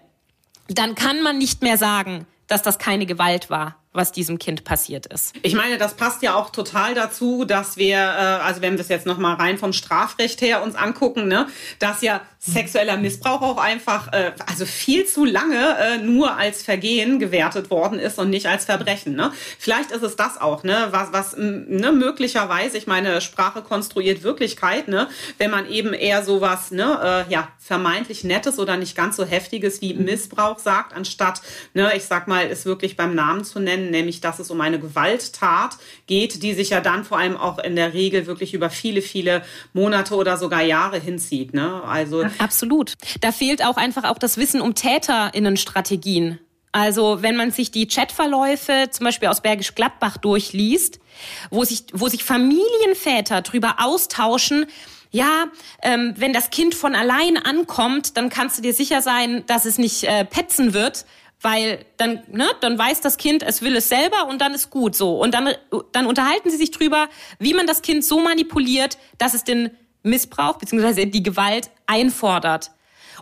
dann 0.68 0.94
kann 0.94 1.22
man 1.22 1.38
nicht 1.38 1.62
mehr 1.62 1.78
sagen, 1.78 2.26
dass 2.46 2.62
das 2.62 2.78
keine 2.78 3.06
Gewalt 3.06 3.50
war 3.50 3.81
was 3.92 4.12
diesem 4.12 4.38
Kind 4.38 4.64
passiert 4.64 5.06
ist. 5.06 5.34
Ich 5.42 5.54
meine, 5.54 5.78
das 5.78 5.94
passt 5.94 6.22
ja 6.22 6.34
auch 6.34 6.50
total 6.50 6.94
dazu, 6.94 7.44
dass 7.44 7.76
wir, 7.76 7.96
äh, 7.96 8.42
also 8.42 8.62
wenn 8.62 8.74
wir 8.74 8.80
es 8.80 8.88
jetzt 8.88 9.06
nochmal 9.06 9.36
rein 9.36 9.58
vom 9.58 9.72
Strafrecht 9.72 10.40
her 10.40 10.62
uns 10.62 10.74
angucken, 10.74 11.28
ne, 11.28 11.46
dass 11.78 12.00
ja 12.00 12.22
sexueller 12.44 12.96
Missbrauch 12.96 13.40
auch 13.42 13.58
einfach, 13.58 14.12
äh, 14.12 14.32
also 14.46 14.66
viel 14.66 15.06
zu 15.06 15.24
lange 15.24 15.76
äh, 15.78 15.98
nur 15.98 16.36
als 16.36 16.62
Vergehen 16.62 17.20
gewertet 17.20 17.70
worden 17.70 18.00
ist 18.00 18.18
und 18.18 18.30
nicht 18.30 18.46
als 18.46 18.64
Verbrechen. 18.64 19.14
Ne? 19.14 19.30
Vielleicht 19.58 19.92
ist 19.92 20.02
es 20.02 20.16
das 20.16 20.40
auch, 20.40 20.64
ne, 20.64 20.88
was, 20.90 21.12
was 21.12 21.36
ne, 21.36 21.92
möglicherweise, 21.92 22.78
ich 22.78 22.88
meine, 22.88 23.20
Sprache 23.20 23.62
konstruiert 23.62 24.24
Wirklichkeit, 24.24 24.88
ne, 24.88 25.08
wenn 25.38 25.52
man 25.52 25.70
eben 25.70 25.92
eher 25.92 26.24
sowas, 26.24 26.70
ne, 26.72 27.26
ja, 27.28 27.48
vermeintlich 27.58 28.24
Nettes 28.24 28.58
oder 28.58 28.76
nicht 28.76 28.96
ganz 28.96 29.16
so 29.16 29.24
Heftiges 29.24 29.80
wie 29.80 29.94
Missbrauch 29.94 30.58
sagt, 30.58 30.94
anstatt, 30.94 31.42
ne, 31.74 31.92
ich 31.96 32.04
sag 32.04 32.26
mal, 32.26 32.46
es 32.46 32.64
wirklich 32.64 32.96
beim 32.96 33.14
Namen 33.14 33.44
zu 33.44 33.60
nennen, 33.60 33.81
nämlich, 33.90 34.20
dass 34.20 34.38
es 34.38 34.50
um 34.50 34.60
eine 34.60 34.78
Gewalttat 34.78 35.76
geht, 36.06 36.42
die 36.42 36.54
sich 36.54 36.70
ja 36.70 36.80
dann 36.80 37.04
vor 37.04 37.18
allem 37.18 37.36
auch 37.36 37.58
in 37.58 37.76
der 37.76 37.94
Regel 37.94 38.26
wirklich 38.26 38.54
über 38.54 38.70
viele, 38.70 39.02
viele 39.02 39.42
Monate 39.72 40.14
oder 40.14 40.36
sogar 40.36 40.62
Jahre 40.62 40.98
hinzieht. 40.98 41.54
Ne? 41.54 41.82
Also 41.84 42.24
Absolut. 42.38 42.94
Da 43.20 43.32
fehlt 43.32 43.64
auch 43.64 43.76
einfach 43.76 44.04
auch 44.04 44.18
das 44.18 44.36
Wissen 44.36 44.60
um 44.60 44.74
TäterInnenstrategien. 44.74 46.38
Also 46.72 47.20
wenn 47.20 47.36
man 47.36 47.50
sich 47.50 47.70
die 47.70 47.86
Chatverläufe 47.86 48.88
zum 48.90 49.04
Beispiel 49.04 49.28
aus 49.28 49.42
Bergisch 49.42 49.74
Gladbach 49.74 50.16
durchliest, 50.16 51.00
wo 51.50 51.64
sich, 51.64 51.84
wo 51.92 52.08
sich 52.08 52.24
Familienväter 52.24 53.42
drüber 53.42 53.76
austauschen, 53.78 54.66
ja, 55.10 55.44
ähm, 55.82 56.14
wenn 56.16 56.32
das 56.32 56.48
Kind 56.48 56.74
von 56.74 56.94
allein 56.94 57.36
ankommt, 57.36 58.16
dann 58.16 58.30
kannst 58.30 58.56
du 58.56 58.62
dir 58.62 58.72
sicher 58.72 59.02
sein, 59.02 59.44
dass 59.46 59.66
es 59.66 59.76
nicht 59.76 60.04
äh, 60.04 60.24
petzen 60.24 60.72
wird, 60.72 61.04
weil 61.42 61.84
dann, 61.96 62.22
ne, 62.30 62.46
dann 62.60 62.78
weiß 62.78 63.00
das 63.00 63.16
Kind, 63.16 63.42
es 63.42 63.62
will 63.62 63.76
es 63.76 63.88
selber 63.88 64.28
und 64.28 64.40
dann 64.40 64.54
ist 64.54 64.70
gut 64.70 64.94
so. 64.94 65.20
Und 65.20 65.34
dann, 65.34 65.50
dann 65.90 66.06
unterhalten 66.06 66.50
sie 66.50 66.56
sich 66.56 66.70
drüber, 66.70 67.08
wie 67.38 67.52
man 67.52 67.66
das 67.66 67.82
Kind 67.82 68.04
so 68.04 68.20
manipuliert, 68.20 68.96
dass 69.18 69.34
es 69.34 69.42
den 69.44 69.70
Missbrauch 70.04 70.58
bzw. 70.58 71.06
die 71.06 71.22
Gewalt 71.22 71.70
einfordert. 71.86 72.70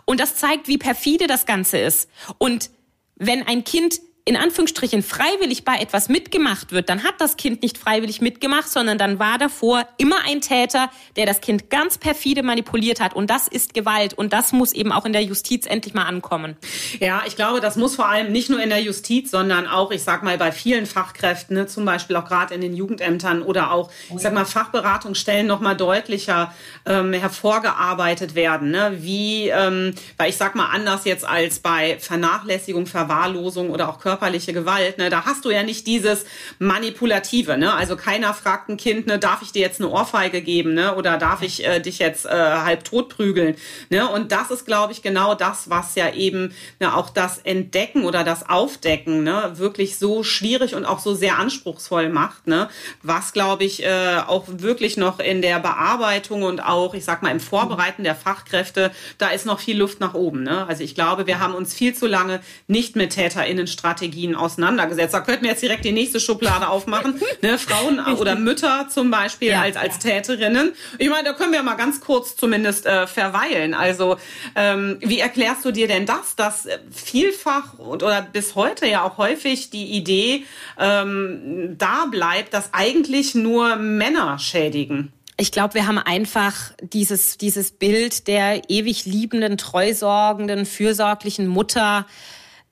Und 0.05 0.19
das 0.19 0.35
zeigt, 0.35 0.67
wie 0.67 0.77
perfide 0.77 1.27
das 1.27 1.45
Ganze 1.45 1.79
ist. 1.79 2.09
Und 2.37 2.69
wenn 3.15 3.45
ein 3.45 3.63
Kind 3.63 3.99
in 4.23 4.37
Anführungsstrichen 4.37 5.01
freiwillig 5.01 5.65
bei 5.65 5.77
etwas 5.77 6.07
mitgemacht 6.07 6.71
wird, 6.71 6.89
dann 6.89 7.03
hat 7.03 7.15
das 7.19 7.37
Kind 7.37 7.63
nicht 7.63 7.77
freiwillig 7.77 8.21
mitgemacht, 8.21 8.69
sondern 8.69 8.99
dann 8.99 9.17
war 9.17 9.39
davor 9.39 9.87
immer 9.97 10.17
ein 10.27 10.41
Täter, 10.41 10.91
der 11.15 11.25
das 11.25 11.41
Kind 11.41 11.71
ganz 11.71 11.97
perfide 11.97 12.43
manipuliert 12.43 12.99
hat. 12.99 13.15
Und 13.15 13.31
das 13.31 13.47
ist 13.47 13.73
Gewalt. 13.73 14.13
Und 14.13 14.31
das 14.31 14.51
muss 14.51 14.73
eben 14.73 14.91
auch 14.91 15.05
in 15.05 15.13
der 15.13 15.23
Justiz 15.23 15.65
endlich 15.65 15.95
mal 15.95 16.03
ankommen. 16.03 16.55
Ja, 16.99 17.23
ich 17.25 17.35
glaube, 17.35 17.61
das 17.61 17.77
muss 17.77 17.95
vor 17.95 18.07
allem 18.09 18.31
nicht 18.31 18.49
nur 18.49 18.61
in 18.61 18.69
der 18.69 18.81
Justiz, 18.81 19.31
sondern 19.31 19.67
auch, 19.67 19.91
ich 19.91 20.03
sag 20.03 20.21
mal, 20.21 20.37
bei 20.37 20.51
vielen 20.51 20.85
Fachkräften, 20.85 21.57
ne, 21.57 21.65
zum 21.65 21.85
Beispiel 21.85 22.15
auch 22.15 22.25
gerade 22.25 22.53
in 22.53 22.61
den 22.61 22.75
Jugendämtern 22.75 23.41
oder 23.41 23.71
auch, 23.71 23.89
ich 24.15 24.21
sag 24.21 24.33
mal, 24.33 24.45
Fachberatungsstellen 24.45 25.47
noch 25.47 25.61
mal 25.61 25.73
deutlicher 25.73 26.53
ähm, 26.85 27.13
hervorgearbeitet 27.13 28.35
werden. 28.35 28.69
Ne? 28.69 28.97
Wie, 28.99 29.49
ähm, 29.49 29.95
weil 30.17 30.29
ich 30.29 30.37
sag 30.37 30.53
mal, 30.53 30.67
anders 30.67 31.05
jetzt 31.05 31.27
als 31.27 31.59
bei 31.59 31.97
Vernachlässigung, 31.99 32.85
Verwahrlosung 32.85 33.71
oder 33.71 33.89
auch 33.89 33.99
Körper 33.99 34.10
körperliche 34.11 34.51
Gewalt, 34.51 34.97
ne, 34.97 35.09
da 35.09 35.25
hast 35.25 35.45
du 35.45 35.51
ja 35.51 35.63
nicht 35.63 35.87
dieses 35.87 36.25
Manipulative, 36.59 37.57
ne? 37.57 37.73
Also 37.73 37.95
keiner 37.95 38.33
fragt 38.33 38.67
ein 38.67 38.75
Kind, 38.75 39.07
ne, 39.07 39.17
darf 39.17 39.41
ich 39.41 39.53
dir 39.53 39.61
jetzt 39.61 39.79
eine 39.79 39.89
Ohrfeige 39.89 40.41
geben, 40.41 40.73
ne? 40.73 40.95
Oder 40.95 41.17
darf 41.17 41.41
ich 41.41 41.65
äh, 41.65 41.79
dich 41.79 41.99
jetzt 41.99 42.25
äh, 42.25 42.29
halb 42.29 42.83
tot 42.83 43.07
prügeln? 43.07 43.55
Ne? 43.89 44.09
Und 44.09 44.33
das 44.33 44.51
ist, 44.51 44.65
glaube 44.65 44.91
ich, 44.91 45.01
genau 45.01 45.33
das, 45.33 45.69
was 45.69 45.95
ja 45.95 46.13
eben 46.13 46.53
ne, 46.81 46.93
auch 46.93 47.09
das 47.09 47.37
Entdecken 47.37 48.03
oder 48.03 48.25
das 48.25 48.49
Aufdecken 48.49 49.23
ne, 49.23 49.53
wirklich 49.55 49.97
so 49.97 50.23
schwierig 50.23 50.75
und 50.75 50.83
auch 50.83 50.99
so 50.99 51.15
sehr 51.15 51.39
anspruchsvoll 51.39 52.09
macht, 52.09 52.47
ne? 52.47 52.67
Was, 53.01 53.31
glaube 53.31 53.63
ich, 53.63 53.85
äh, 53.85 54.17
auch 54.27 54.43
wirklich 54.47 54.97
noch 54.97 55.19
in 55.19 55.41
der 55.41 55.59
Bearbeitung 55.59 56.43
und 56.43 56.61
auch, 56.61 56.93
ich 56.93 57.05
sag 57.05 57.23
mal, 57.23 57.31
im 57.31 57.39
Vorbereiten 57.39 58.03
der 58.03 58.15
Fachkräfte, 58.15 58.91
da 59.17 59.29
ist 59.29 59.45
noch 59.45 59.61
viel 59.61 59.77
Luft 59.77 60.01
nach 60.01 60.15
oben. 60.15 60.43
Ne? 60.43 60.67
Also 60.67 60.83
ich 60.83 60.95
glaube, 60.95 61.27
wir 61.27 61.39
haben 61.39 61.55
uns 61.55 61.73
viel 61.73 61.95
zu 61.95 62.07
lange 62.07 62.41
nicht 62.67 62.97
mit 62.97 63.11
TäterInnenstrategien 63.11 64.00
Strategien 64.01 64.35
auseinandergesetzt. 64.35 65.13
Da 65.13 65.19
könnten 65.19 65.43
wir 65.43 65.51
jetzt 65.51 65.61
direkt 65.61 65.85
die 65.85 65.91
nächste 65.91 66.19
Schublade 66.19 66.67
aufmachen. 66.67 67.21
ne, 67.41 67.59
Frauen 67.59 67.99
oder 68.15 68.35
Mütter 68.35 68.87
zum 68.89 69.11
Beispiel 69.11 69.49
ja, 69.49 69.61
als, 69.61 69.77
als 69.77 70.03
ja. 70.03 70.11
Täterinnen. 70.11 70.73
Ich 70.97 71.09
meine, 71.09 71.25
da 71.25 71.33
können 71.33 71.53
wir 71.53 71.61
mal 71.61 71.75
ganz 71.75 72.01
kurz 72.01 72.35
zumindest 72.35 72.87
äh, 72.87 73.05
verweilen. 73.05 73.75
Also 73.75 74.17
ähm, 74.55 74.97
wie 75.01 75.19
erklärst 75.19 75.63
du 75.65 75.71
dir 75.71 75.87
denn 75.87 76.07
das, 76.07 76.35
dass 76.35 76.67
vielfach 76.89 77.77
oder 77.77 78.23
bis 78.23 78.55
heute 78.55 78.87
ja 78.87 79.03
auch 79.03 79.17
häufig 79.17 79.69
die 79.69 79.91
Idee 79.91 80.45
ähm, 80.79 81.75
da 81.77 82.07
bleibt, 82.09 82.55
dass 82.55 82.73
eigentlich 82.73 83.35
nur 83.35 83.75
Männer 83.75 84.39
schädigen? 84.39 85.13
Ich 85.37 85.51
glaube, 85.51 85.75
wir 85.75 85.85
haben 85.85 85.99
einfach 85.99 86.73
dieses, 86.81 87.37
dieses 87.37 87.71
Bild 87.71 88.27
der 88.27 88.69
ewig 88.69 89.05
liebenden, 89.05 89.57
treusorgenden, 89.57 90.65
fürsorglichen 90.65 91.47
Mutter 91.47 92.07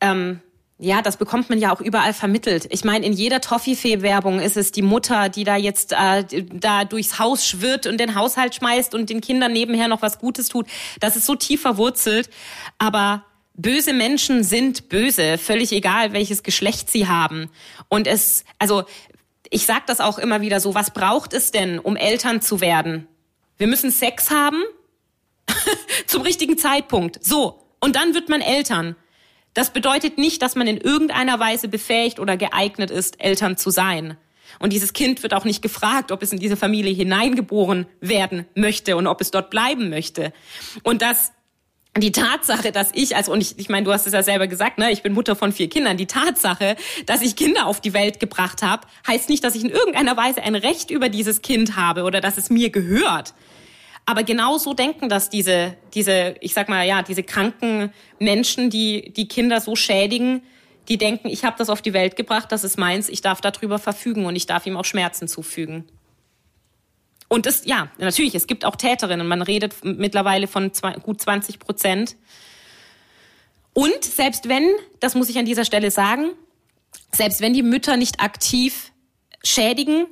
ähm, 0.01 0.41
ja, 0.81 1.01
das 1.01 1.17
bekommt 1.17 1.50
man 1.50 1.59
ja 1.59 1.74
auch 1.74 1.81
überall 1.81 2.13
vermittelt. 2.13 2.65
Ich 2.69 2.86
meine, 2.86 3.05
in 3.05 3.12
jeder 3.12 3.41
Toffifee-Werbung 3.41 4.39
ist 4.39 4.55
es 4.55 4.71
die 4.71 4.81
Mutter, 4.81 5.27
die 5.27 5.43
da 5.43 5.57
jetzt 5.57 5.91
äh, 5.91 6.24
da 6.53 6.86
durchs 6.86 7.19
Haus 7.19 7.45
schwirrt 7.45 7.86
und 7.86 7.98
den 8.00 8.15
Haushalt 8.15 8.55
schmeißt 8.55 8.95
und 8.95 9.09
den 9.09 9.19
Kindern 9.19 9.51
nebenher 9.51 9.89
noch 9.89 10.01
was 10.01 10.19
Gutes 10.19 10.48
tut. 10.48 10.67
Das 11.01 11.17
ist 11.17 11.25
so 11.25 11.36
tief 11.36 11.62
verwurzelt. 11.62 12.29
Aber 12.77 13.25
böse 13.55 13.91
Menschen 13.91 14.45
sind 14.45 14.88
böse, 14.88 15.38
völlig 15.38 15.74
egal, 15.74 16.13
welches 16.13 16.43
Geschlecht 16.43 16.89
sie 16.89 17.07
haben. 17.07 17.50
Und 17.89 18.07
es, 18.07 18.45
also 18.57 18.86
ich 19.50 19.65
sag 19.65 19.86
das 19.86 20.00
auch 20.00 20.17
immer 20.17 20.39
wieder 20.39 20.62
so, 20.62 20.75
was 20.75 20.91
braucht 20.91 21.33
es 21.33 21.51
denn, 21.51 21.77
um 21.79 21.98
Eltern 21.98 22.41
zu 22.41 22.62
werden? 22.62 23.05
Wir 23.57 23.67
müssen 23.67 23.91
Sex 23.91 24.31
haben 24.31 24.63
zum 26.07 26.21
richtigen 26.21 26.57
Zeitpunkt. 26.57 27.21
So. 27.21 27.65
Und 27.81 27.98
dann 27.98 28.13
wird 28.13 28.29
man 28.29 28.39
Eltern. 28.39 28.95
Das 29.53 29.72
bedeutet 29.72 30.18
nicht, 30.18 30.41
dass 30.41 30.56
man 30.56 30.68
in 30.68 30.77
irgendeiner 30.77 31.39
Weise 31.39 31.68
befähigt 31.68 32.20
oder 32.20 32.38
geeignet 32.38 32.91
ist, 32.91 33.22
Eltern 33.22 33.58
zu 33.58 33.70
sein. 33.70 34.18
Und 34.60 34.74
dieses 34.74 34.94
Kind 34.94 35.24
wird 35.24 35.34
auch 35.34 35.46
nicht 35.46 35.62
gefragt, 35.62 36.12
ob 36.12 36.24
es 36.24 36.32
in 36.32 36.39
diese 36.39 36.58
Familie 36.58 36.94
hineingeboren 36.94 37.86
werden 38.01 38.46
möchte 38.56 38.98
und 38.98 39.08
ob 39.08 39.22
es 39.22 39.32
dort 39.32 39.50
bleiben 39.50 39.89
möchte. 39.89 40.34
Und 40.84 41.01
das 41.01 41.32
die 41.98 42.12
Tatsache, 42.12 42.72
dass 42.72 42.91
ich, 42.94 43.15
also 43.15 43.34
und 43.34 43.41
ich, 43.41 43.58
ich 43.58 43.68
meine, 43.68 43.84
du 43.84 43.91
hast 43.91 44.06
es 44.06 44.13
ja 44.13 44.24
selber 44.24 44.48
gesagt, 44.48 44.77
ne, 44.77 44.91
ich 44.91 45.01
bin 45.01 45.13
Mutter 45.13 45.36
von 45.36 45.51
vier 45.51 45.70
Kindern. 45.70 45.98
Die 45.98 46.06
Tatsache, 46.06 46.75
dass 47.06 47.22
ich 47.22 47.36
Kinder 47.36 47.65
auf 47.65 47.82
die 47.82 47.94
Welt 47.94 48.20
gebracht 48.20 48.62
habe, 48.62 48.88
heißt 49.08 49.27
nicht, 49.29 49.44
dass 49.44 49.56
ich 49.56 49.63
in 49.63 49.70
irgendeiner 49.70 50.15
Weise 50.15 50.44
ein 50.44 50.56
Recht 50.56 50.91
über 50.91 51.10
dieses 51.10 51.41
Kind 51.41 51.75
habe 51.75 52.03
oder 52.03 52.22
dass 52.22 52.38
es 52.38 52.50
mir 52.50 52.70
gehört. 52.70 53.34
Aber 54.10 54.24
genau 54.24 54.58
so 54.58 54.74
denken 54.74 55.08
das 55.08 55.30
diese, 55.30 55.78
diese, 55.94 56.34
ich 56.42 56.56
sag 56.56 56.68
mal, 56.68 56.84
ja, 56.84 57.04
diese 57.04 57.22
kranken 57.22 57.94
Menschen, 58.18 58.72
die 58.72 59.13
die 59.13 59.28
Kinder 59.28 59.62
so 59.62 59.75
schädigen, 59.75 60.42
die 60.88 60.98
denken, 60.98 61.28
ich 61.28 61.46
habe 61.46 61.60
das 61.60 61.70
auf 61.70 61.84
die 61.84 61.94
Welt 61.94 62.16
gebracht, 62.16 62.51
das 62.51 62.63
ist 62.63 62.80
meins, 62.80 63.08
ich 63.08 63.22
darf 63.22 63.39
darüber 63.39 63.78
verfügen 63.78 64.25
und 64.25 64.36
ich 64.36 64.48
darf 64.48 64.66
ihm 64.66 64.78
auch 64.78 64.86
Schmerzen 64.86 65.28
zufügen. 65.28 65.88
Und 67.28 67.46
es, 67.46 67.66
ja, 67.66 67.92
natürlich, 68.00 68.34
es 68.34 68.48
gibt 68.48 68.66
auch 68.66 68.78
Täterinnen. 68.78 69.28
Man 69.28 69.44
redet 69.44 69.75
mittlerweile 69.84 70.48
von 70.48 70.74
zwei, 70.74 70.94
gut 70.94 71.22
20 71.22 71.60
Prozent. 71.60 72.16
Und 73.74 74.04
selbst 74.04 74.50
wenn, 74.50 74.68
das 75.01 75.13
muss 75.13 75.30
ich 75.30 75.38
an 75.38 75.46
dieser 75.46 75.66
Stelle 75.66 75.92
sagen, 75.92 76.32
selbst 77.13 77.42
wenn 77.42 77.54
die 77.54 77.62
Mütter 77.62 77.96
nicht 77.96 78.22
aktiv 78.22 78.92
schädigen, 79.44 80.08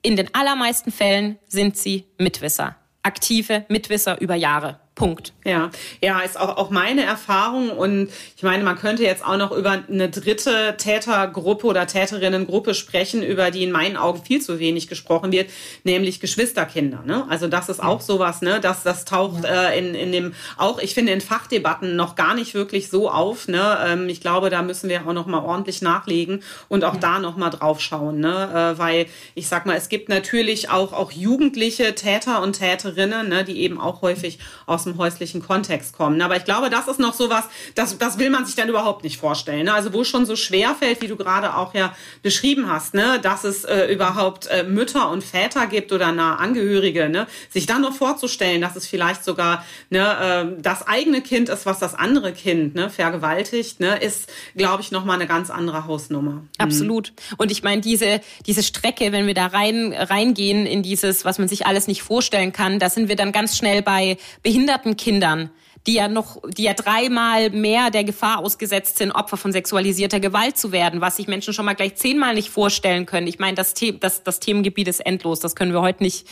in 0.00 0.16
den 0.16 0.34
allermeisten 0.34 0.90
Fällen 0.90 1.38
sind 1.48 1.76
sie 1.76 2.06
Mitwisser 2.16 2.76
aktive 3.06 3.64
Mitwisser 3.68 4.20
über 4.20 4.34
Jahre. 4.34 4.80
Punkt. 4.96 5.34
Ja, 5.44 5.70
ja, 6.02 6.20
ist 6.20 6.40
auch, 6.40 6.56
auch 6.56 6.70
meine 6.70 7.04
Erfahrung. 7.04 7.68
Und 7.68 8.08
ich 8.34 8.42
meine, 8.42 8.64
man 8.64 8.76
könnte 8.76 9.02
jetzt 9.02 9.22
auch 9.22 9.36
noch 9.36 9.52
über 9.52 9.82
eine 9.88 10.08
dritte 10.08 10.74
Tätergruppe 10.78 11.66
oder 11.66 11.86
Täterinnengruppe 11.86 12.72
sprechen, 12.72 13.22
über 13.22 13.50
die 13.50 13.62
in 13.62 13.72
meinen 13.72 13.98
Augen 13.98 14.22
viel 14.24 14.40
zu 14.40 14.58
wenig 14.58 14.88
gesprochen 14.88 15.32
wird, 15.32 15.50
nämlich 15.84 16.18
Geschwisterkinder. 16.18 17.02
Ne? 17.04 17.26
Also 17.28 17.46
das 17.46 17.68
ist 17.68 17.82
auch 17.82 18.00
sowas, 18.00 18.40
ne? 18.40 18.58
Das, 18.58 18.84
das 18.84 19.04
taucht 19.04 19.44
äh, 19.44 19.78
in, 19.78 19.94
in 19.94 20.12
dem, 20.12 20.34
auch 20.56 20.78
ich 20.78 20.94
finde, 20.94 21.12
in 21.12 21.20
Fachdebatten 21.20 21.94
noch 21.94 22.14
gar 22.14 22.34
nicht 22.34 22.54
wirklich 22.54 22.88
so 22.88 23.10
auf. 23.10 23.48
Ne? 23.48 23.78
Ähm, 23.86 24.08
ich 24.08 24.22
glaube, 24.22 24.48
da 24.48 24.62
müssen 24.62 24.88
wir 24.88 25.06
auch 25.06 25.12
noch 25.12 25.26
mal 25.26 25.44
ordentlich 25.44 25.82
nachlegen 25.82 26.42
und 26.68 26.84
auch 26.84 26.94
ja. 26.94 27.00
da 27.00 27.18
noch 27.18 27.36
mal 27.36 27.50
drauf 27.50 27.82
schauen. 27.82 28.20
Ne? 28.20 28.74
Äh, 28.74 28.78
weil 28.78 29.06
ich 29.34 29.46
sag 29.46 29.66
mal, 29.66 29.76
es 29.76 29.90
gibt 29.90 30.08
natürlich 30.08 30.70
auch, 30.70 30.94
auch 30.94 31.12
jugendliche 31.12 31.94
Täter 31.94 32.40
und 32.40 32.54
Täterinnen, 32.54 33.28
ne, 33.28 33.44
die 33.44 33.60
eben 33.60 33.78
auch 33.78 34.00
häufig 34.00 34.38
aus 34.64 34.85
dem 34.86 34.98
häuslichen 34.98 35.42
Kontext 35.42 35.96
kommen. 35.96 36.20
Aber 36.22 36.36
ich 36.36 36.44
glaube, 36.44 36.70
das 36.70 36.88
ist 36.88 36.98
noch 36.98 37.14
sowas, 37.14 37.44
das, 37.74 37.98
das 37.98 38.18
will 38.18 38.30
man 38.30 38.46
sich 38.46 38.54
dann 38.54 38.68
überhaupt 38.68 39.04
nicht 39.04 39.18
vorstellen. 39.18 39.66
Ne? 39.66 39.74
Also 39.74 39.92
wo 39.92 40.04
schon 40.04 40.26
so 40.26 40.36
schwer 40.36 40.74
fällt, 40.74 41.02
wie 41.02 41.08
du 41.08 41.16
gerade 41.16 41.56
auch 41.56 41.74
ja 41.74 41.94
beschrieben 42.22 42.70
hast, 42.70 42.94
ne? 42.94 43.18
dass 43.20 43.44
es 43.44 43.64
äh, 43.64 43.86
überhaupt 43.92 44.46
äh, 44.46 44.64
Mütter 44.64 45.10
und 45.10 45.22
Väter 45.22 45.66
gibt 45.66 45.92
oder 45.92 46.12
nahe 46.12 46.38
Angehörige, 46.38 47.08
ne? 47.08 47.26
sich 47.50 47.66
dann 47.66 47.82
noch 47.82 47.94
vorzustellen, 47.94 48.60
dass 48.60 48.76
es 48.76 48.86
vielleicht 48.86 49.24
sogar 49.24 49.64
ne, 49.90 50.56
äh, 50.58 50.62
das 50.62 50.86
eigene 50.86 51.20
Kind 51.20 51.48
ist, 51.48 51.66
was 51.66 51.78
das 51.78 51.94
andere 51.94 52.32
Kind 52.32 52.74
ne, 52.74 52.90
vergewaltigt, 52.90 53.80
ne, 53.80 53.96
ist, 53.96 54.30
glaube 54.54 54.82
ich, 54.82 54.90
nochmal 54.90 55.16
eine 55.16 55.26
ganz 55.26 55.50
andere 55.50 55.86
Hausnummer. 55.86 56.32
Mhm. 56.32 56.48
Absolut. 56.58 57.12
Und 57.36 57.50
ich 57.50 57.62
meine, 57.62 57.80
diese, 57.80 58.20
diese 58.46 58.62
Strecke, 58.62 59.12
wenn 59.12 59.26
wir 59.26 59.34
da 59.34 59.46
rein, 59.46 59.92
reingehen 59.92 60.66
in 60.66 60.82
dieses, 60.82 61.24
was 61.24 61.38
man 61.38 61.48
sich 61.48 61.66
alles 61.66 61.86
nicht 61.86 62.02
vorstellen 62.02 62.52
kann, 62.52 62.78
da 62.78 62.90
sind 62.90 63.08
wir 63.08 63.16
dann 63.16 63.32
ganz 63.32 63.56
schnell 63.56 63.82
bei 63.82 64.18
behinderten 64.42 64.75
Kindern 64.96 65.50
die 65.86 65.94
ja 65.94 66.08
noch, 66.08 66.42
die 66.48 66.64
ja 66.64 66.74
dreimal 66.74 67.50
mehr 67.50 67.90
der 67.90 68.04
Gefahr 68.04 68.38
ausgesetzt 68.38 68.98
sind, 68.98 69.12
Opfer 69.12 69.36
von 69.36 69.52
sexualisierter 69.52 70.20
Gewalt 70.20 70.56
zu 70.56 70.72
werden, 70.72 71.00
was 71.00 71.16
sich 71.16 71.28
Menschen 71.28 71.54
schon 71.54 71.64
mal 71.64 71.74
gleich 71.74 71.94
zehnmal 71.94 72.34
nicht 72.34 72.50
vorstellen 72.50 73.06
können. 73.06 73.26
Ich 73.26 73.38
meine, 73.38 73.54
das, 73.54 73.74
The 73.76 73.98
das, 73.98 74.24
das 74.24 74.40
Themengebiet 74.40 74.88
ist 74.88 75.00
endlos, 75.00 75.40
das 75.40 75.54
können 75.54 75.72
wir 75.72 75.82
heute 75.82 76.02
nicht. 76.02 76.26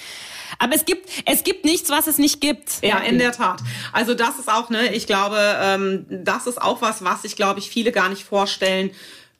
Aber 0.58 0.74
es 0.74 0.84
gibt, 0.84 1.08
es 1.26 1.44
gibt 1.44 1.64
nichts, 1.64 1.90
was 1.90 2.06
es 2.06 2.18
nicht 2.18 2.40
gibt. 2.40 2.82
Ja, 2.82 2.98
in 2.98 3.18
der 3.18 3.32
Tat. 3.32 3.60
Also 3.92 4.14
das 4.14 4.38
ist 4.38 4.50
auch, 4.50 4.70
ne, 4.70 4.92
ich 4.92 5.06
glaube, 5.06 5.38
ähm, 5.60 6.06
das 6.08 6.46
ist 6.46 6.60
auch 6.60 6.82
was, 6.82 7.04
was 7.04 7.22
sich, 7.22 7.36
glaube 7.36 7.60
ich, 7.60 7.70
viele 7.70 7.92
gar 7.92 8.08
nicht 8.08 8.24
vorstellen 8.24 8.90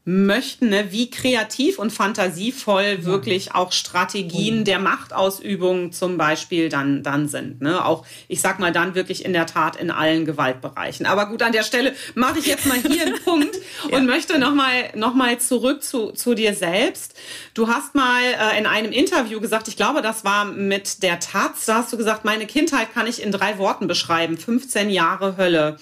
möchten, 0.07 0.69
ne, 0.69 0.93
wie 0.93 1.11
kreativ 1.11 1.79
und 1.79 1.91
fantasievoll 1.91 2.99
ja. 2.99 3.05
wirklich 3.05 3.55
auch 3.55 3.73
Strategien 3.73 4.61
mhm. 4.61 4.65
der 4.65 4.79
Machtausübung 4.79 5.93
zum 5.93 6.19
Beispiel 6.19 6.69
dann, 6.69 7.03
dann 7.03 7.27
sind. 7.27 7.63
Ne? 7.63 7.83
Auch, 7.83 8.05
ich 8.29 8.43
sag 8.43 8.59
mal, 8.59 8.71
dann 8.71 8.95
wirklich 8.95 9.25
in 9.25 9.33
der 9.33 9.47
Tat 9.47 9.77
in 9.77 9.91
allen 9.91 10.27
Gewaltbereichen. 10.27 11.07
Aber 11.07 11.27
gut, 11.27 11.43
an 11.43 11.53
der 11.53 11.63
Stelle 11.63 11.95
mache 12.15 12.39
ich 12.39 12.47
jetzt 12.47 12.67
mal 12.67 12.77
hier 12.77 13.07
einen 13.07 13.19
Punkt 13.25 13.57
ja. 13.91 13.97
und 13.97 14.05
möchte 14.05 14.39
nochmal 14.39 14.91
noch 14.95 15.15
mal 15.15 15.39
zurück 15.39 15.83
zu, 15.83 16.11
zu 16.11 16.35
dir 16.35 16.55
selbst. 16.55 17.15
Du 17.55 17.69
hast 17.69 17.95
mal 17.95 18.23
äh, 18.23 18.59
in 18.59 18.67
einem 18.67 18.93
Interview 18.93 19.41
gesagt, 19.41 19.69
ich 19.69 19.77
glaube, 19.77 20.03
das 20.03 20.23
war 20.23 20.45
mit 20.45 21.03
der 21.03 21.19
Taz, 21.19 21.65
da 21.65 21.77
hast 21.77 21.95
du 21.95 21.97
gesagt, 21.97 22.27
meine 22.27 22.47
Kindheit 22.47 22.93
kann 22.93 23.07
ich 23.07 23.23
in 23.23 23.33
drei 23.33 23.57
Worten 23.57 23.87
beschreiben. 23.87 24.37
15 24.37 24.91
Jahre 24.91 25.39
Hölle 25.39 25.79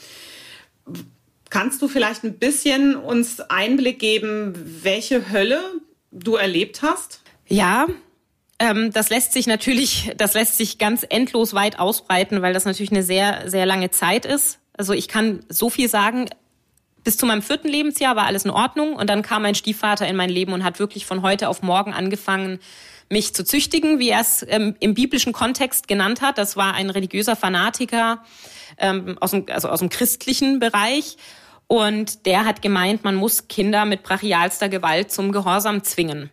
Kannst 1.52 1.82
du 1.82 1.88
vielleicht 1.88 2.24
ein 2.24 2.38
bisschen 2.38 2.96
uns 2.96 3.38
Einblick 3.38 3.98
geben, 3.98 4.54
welche 4.82 5.30
Hölle 5.30 5.60
du 6.10 6.36
erlebt 6.36 6.80
hast? 6.80 7.20
Ja, 7.46 7.88
ähm, 8.58 8.90
das 8.90 9.10
lässt 9.10 9.34
sich 9.34 9.46
natürlich, 9.46 10.12
das 10.16 10.32
lässt 10.32 10.56
sich 10.56 10.78
ganz 10.78 11.04
endlos 11.06 11.52
weit 11.52 11.78
ausbreiten, 11.78 12.40
weil 12.40 12.54
das 12.54 12.64
natürlich 12.64 12.90
eine 12.90 13.02
sehr, 13.02 13.50
sehr 13.50 13.66
lange 13.66 13.90
Zeit 13.90 14.24
ist. 14.24 14.60
Also 14.72 14.94
ich 14.94 15.08
kann 15.08 15.44
so 15.50 15.68
viel 15.68 15.90
sagen. 15.90 16.30
Bis 17.04 17.18
zu 17.18 17.26
meinem 17.26 17.42
vierten 17.42 17.68
Lebensjahr 17.68 18.16
war 18.16 18.24
alles 18.24 18.46
in 18.46 18.50
Ordnung 18.50 18.94
und 18.96 19.10
dann 19.10 19.20
kam 19.20 19.42
mein 19.42 19.54
Stiefvater 19.54 20.08
in 20.08 20.16
mein 20.16 20.30
Leben 20.30 20.54
und 20.54 20.64
hat 20.64 20.78
wirklich 20.78 21.04
von 21.04 21.20
heute 21.20 21.50
auf 21.50 21.60
morgen 21.60 21.92
angefangen, 21.92 22.60
mich 23.10 23.34
zu 23.34 23.44
züchtigen, 23.44 23.98
wie 23.98 24.08
er 24.08 24.22
es 24.22 24.42
ähm, 24.48 24.74
im 24.80 24.94
biblischen 24.94 25.34
Kontext 25.34 25.86
genannt 25.86 26.22
hat. 26.22 26.38
Das 26.38 26.56
war 26.56 26.72
ein 26.72 26.88
religiöser 26.88 27.36
Fanatiker 27.36 28.24
ähm, 28.78 29.18
aus, 29.20 29.32
dem, 29.32 29.44
also 29.50 29.68
aus 29.68 29.80
dem 29.80 29.90
christlichen 29.90 30.58
Bereich 30.58 31.18
und 31.72 32.26
der 32.26 32.44
hat 32.44 32.60
gemeint, 32.60 33.02
man 33.02 33.14
muss 33.14 33.48
Kinder 33.48 33.86
mit 33.86 34.02
brachialster 34.02 34.68
Gewalt 34.68 35.10
zum 35.10 35.32
Gehorsam 35.32 35.82
zwingen. 35.82 36.28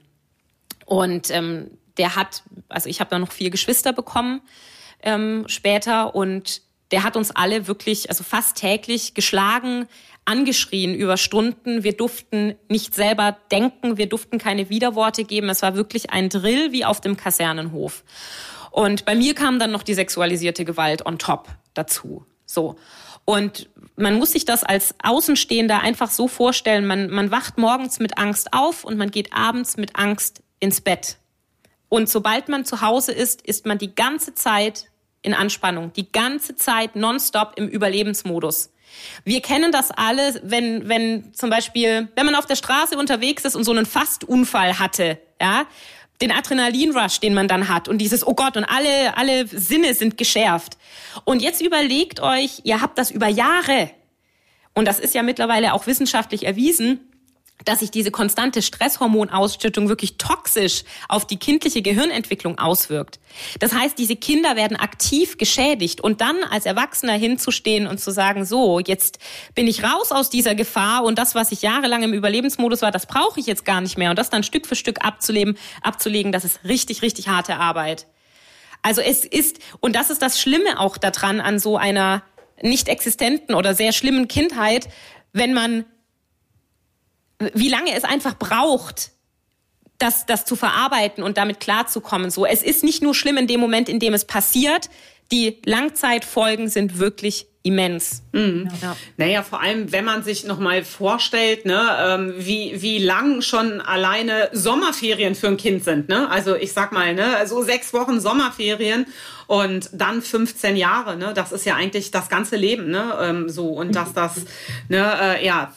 Und 0.86 1.32
ähm, 1.32 1.72
der 1.98 2.18
hat, 2.18 2.44
also 2.68 2.90
ich 2.90 3.00
habe 3.00 3.10
da 3.10 3.20
noch 3.20 3.32
vier 3.32 3.50
Geschwister 3.50 3.94
bekommen 3.94 4.42
ähm, 5.02 5.46
später 5.48 6.14
und 6.14 6.62
der 6.92 7.06
hat 7.06 7.16
uns 7.16 7.32
alle 7.32 7.68
wirklich, 7.68 8.10
also 8.10 8.26
fast 8.26 8.58
täglich 8.58 9.14
geschlagen, 9.14 9.88
angeschrien 10.26 10.94
über 10.94 11.16
Stunden. 11.16 11.86
Wir 11.86 11.96
durften 11.96 12.56
nicht 12.68 12.94
selber 12.94 13.38
denken, 13.50 13.96
wir 13.96 14.10
durften 14.10 14.40
keine 14.40 14.70
Widerworte 14.70 15.24
geben. 15.24 15.48
Es 15.48 15.62
war 15.62 15.74
wirklich 15.74 16.10
ein 16.10 16.28
Drill 16.28 16.74
wie 16.74 16.84
auf 16.84 17.00
dem 17.00 17.16
Kasernenhof. 17.16 18.04
Und 18.72 19.06
bei 19.06 19.16
mir 19.16 19.36
kam 19.36 19.58
dann 19.58 19.72
noch 19.72 19.84
die 19.84 19.94
sexualisierte 19.94 20.66
Gewalt 20.66 21.06
on 21.06 21.18
top 21.18 21.48
dazu. 21.76 22.26
So. 22.50 22.78
Und 23.26 23.70
man 23.96 24.16
muss 24.18 24.32
sich 24.32 24.44
das 24.44 24.64
als 24.64 24.96
Außenstehender 25.04 25.82
einfach 25.82 26.10
so 26.10 26.28
vorstellen, 26.28 26.88
man, 26.88 27.12
man 27.12 27.30
wacht 27.30 27.60
morgens 27.60 28.00
mit 28.00 28.18
Angst 28.18 28.54
auf 28.54 28.84
und 28.84 28.98
man 28.98 29.12
geht 29.12 29.34
abends 29.34 29.78
mit 29.78 29.96
Angst 29.96 30.42
ins 30.60 30.82
Bett. 30.82 31.18
Und 31.90 32.10
sobald 32.10 32.50
man 32.50 32.66
zu 32.66 32.82
Hause 32.82 33.12
ist, 33.12 33.44
ist 33.44 33.68
man 33.68 33.78
die 33.78 33.94
ganze 33.94 34.34
Zeit 34.34 34.88
in 35.22 35.36
Anspannung, 35.36 35.94
die 35.94 36.12
ganze 36.12 36.56
Zeit 36.56 36.96
nonstop 36.96 37.54
im 37.56 37.68
Überlebensmodus. 37.68 38.72
Wir 39.26 39.42
kennen 39.42 39.72
das 39.72 39.92
alle, 39.92 40.42
wenn, 40.44 40.90
wenn 40.90 41.32
zum 41.36 41.52
Beispiel, 41.52 42.08
wenn 42.16 42.26
man 42.26 42.34
auf 42.34 42.48
der 42.48 42.56
Straße 42.56 42.98
unterwegs 42.98 43.46
ist 43.46 43.56
und 43.56 43.64
so 43.64 43.72
einen 43.72 43.86
Fastunfall 43.86 44.80
hatte, 44.80 45.20
ja, 45.40 45.68
den 46.22 46.32
Adrenalinrush, 46.32 47.20
den 47.20 47.34
man 47.34 47.48
dann 47.48 47.70
hat 47.70 47.88
und 47.88 47.98
dieses, 48.00 48.26
oh 48.26 48.34
Gott, 48.34 48.58
und 48.58 48.66
alle, 48.66 49.16
alle 49.18 49.48
Sinne 49.48 49.94
sind 49.94 50.18
geschärft. 50.18 50.78
Und 51.24 51.42
jetzt 51.42 51.62
überlegt 51.62 52.20
euch, 52.20 52.62
ihr 52.64 52.82
habt 52.82 52.98
das 52.98 53.12
über 53.12 53.28
Jahre, 53.28 53.92
und 54.76 54.86
das 54.86 55.00
ist 55.00 55.14
ja 55.14 55.24
mittlerweile 55.24 55.74
auch 55.74 55.88
wissenschaftlich 55.88 56.46
erwiesen, 56.46 57.09
dass 57.66 57.80
sich 57.80 57.92
diese 57.92 58.12
konstante 58.12 58.62
Stresshormonausschüttung 58.62 59.90
wirklich 59.90 60.18
toxisch 60.18 60.84
auf 61.08 61.28
die 61.28 61.38
kindliche 61.38 61.82
Gehirnentwicklung 61.82 62.58
auswirkt. 62.58 63.20
Das 63.60 63.74
heißt, 63.74 63.98
diese 63.98 64.16
Kinder 64.16 64.56
werden 64.56 64.78
aktiv 64.78 65.38
geschädigt 65.38 66.02
und 66.02 66.22
dann 66.22 66.38
als 66.50 66.66
Erwachsener 66.66 67.14
hinzustehen 67.14 67.88
und 67.88 68.00
zu 68.00 68.12
sagen, 68.12 68.46
so, 68.46 68.80
jetzt 68.80 69.20
bin 69.56 69.68
ich 69.68 69.84
raus 69.84 70.12
aus 70.12 70.30
dieser 70.30 70.56
Gefahr 70.56 71.04
und 71.04 71.20
das, 71.20 71.36
was 71.36 71.52
ich 71.52 71.62
jahrelang 71.62 72.04
im 72.04 72.14
Überlebensmodus 72.14 72.82
war, 72.82 72.92
das 72.92 73.06
brauche 73.06 73.40
ich 73.40 73.46
jetzt 73.46 73.66
gar 73.66 73.82
nicht 73.82 73.98
mehr 73.98 74.10
und 74.10 74.20
das 74.20 74.30
dann 74.30 74.44
Stück 74.44 74.66
für 74.66 74.76
Stück 74.76 75.04
abzuleben, 75.06 75.58
abzulegen, 75.82 76.32
das 76.32 76.46
ist 76.46 76.64
richtig, 76.64 77.02
richtig 77.02 77.28
harte 77.28 77.58
Arbeit. 77.58 78.08
Also 78.82 79.02
es 79.02 79.26
ist, 79.26 79.60
und 79.82 79.96
das 79.96 80.10
ist 80.10 80.22
das 80.22 80.40
Schlimme 80.40 80.80
auch 80.80 80.98
daran 80.98 81.42
an 81.42 81.60
so 81.60 81.78
einer 81.78 82.24
nicht 82.62 82.88
existenten 82.88 83.56
oder 83.56 83.74
sehr 83.74 83.92
schlimmen 83.92 84.28
Kindheit, 84.28 84.88
wenn 85.34 85.54
man 85.54 85.86
wie 87.54 87.70
lange 87.70 87.94
es 87.96 88.04
einfach 88.04 88.38
braucht, 88.38 89.12
das, 89.98 90.26
das 90.26 90.46
zu 90.46 90.56
verarbeiten 90.56 91.24
und 91.24 91.38
damit 91.38 91.60
klarzukommen. 91.60 92.32
So, 92.32 92.46
es 92.46 92.64
ist 92.64 92.84
nicht 92.84 93.04
nur 93.04 93.14
schlimm 93.14 93.38
in 93.38 93.48
dem 93.48 93.60
Moment, 93.60 93.90
in 93.90 94.00
dem 94.00 94.14
es 94.14 94.26
passiert. 94.26 94.90
Die 95.32 95.62
Langzeitfolgen 95.66 96.70
sind 96.70 97.00
wirklich 97.00 97.48
immens. 97.62 98.24
Mhm. 98.32 98.70
Ja. 98.82 98.96
Naja, 99.18 99.44
vor 99.44 99.62
allem, 99.62 99.92
wenn 99.92 100.06
man 100.06 100.24
sich 100.24 100.46
nochmal 100.46 100.84
vorstellt, 100.84 101.66
ne, 101.66 101.98
ähm, 102.00 102.34
wie, 102.38 102.82
wie 102.82 102.98
lang 102.98 103.42
schon 103.42 103.82
alleine 103.82 104.50
Sommerferien 104.54 105.36
für 105.36 105.48
ein 105.48 105.58
Kind 105.58 105.84
sind. 105.84 106.08
Ne? 106.08 106.30
Also 106.30 106.56
ich 106.56 106.72
sag 106.72 106.92
mal, 106.94 107.14
ne, 107.14 107.36
also 107.36 107.62
sechs 107.62 107.94
Wochen 107.94 108.22
Sommerferien 108.22 109.06
und 109.50 109.90
dann 109.94 110.22
15 110.22 110.78
Jahre, 110.78 111.18
ne? 111.18 111.34
Das 111.34 111.52
ist 111.52 111.66
ja 111.66 111.76
eigentlich 111.76 112.12
das 112.12 112.30
ganze 112.30 112.56
Leben, 112.56 112.92
ne? 112.92 113.18
Ähm, 113.20 113.50
so 113.50 113.70
und 113.70 113.96
dass 113.96 114.14
das, 114.14 114.46
ne, 114.90 115.40
äh, 115.40 115.44
ja, 115.44 115.74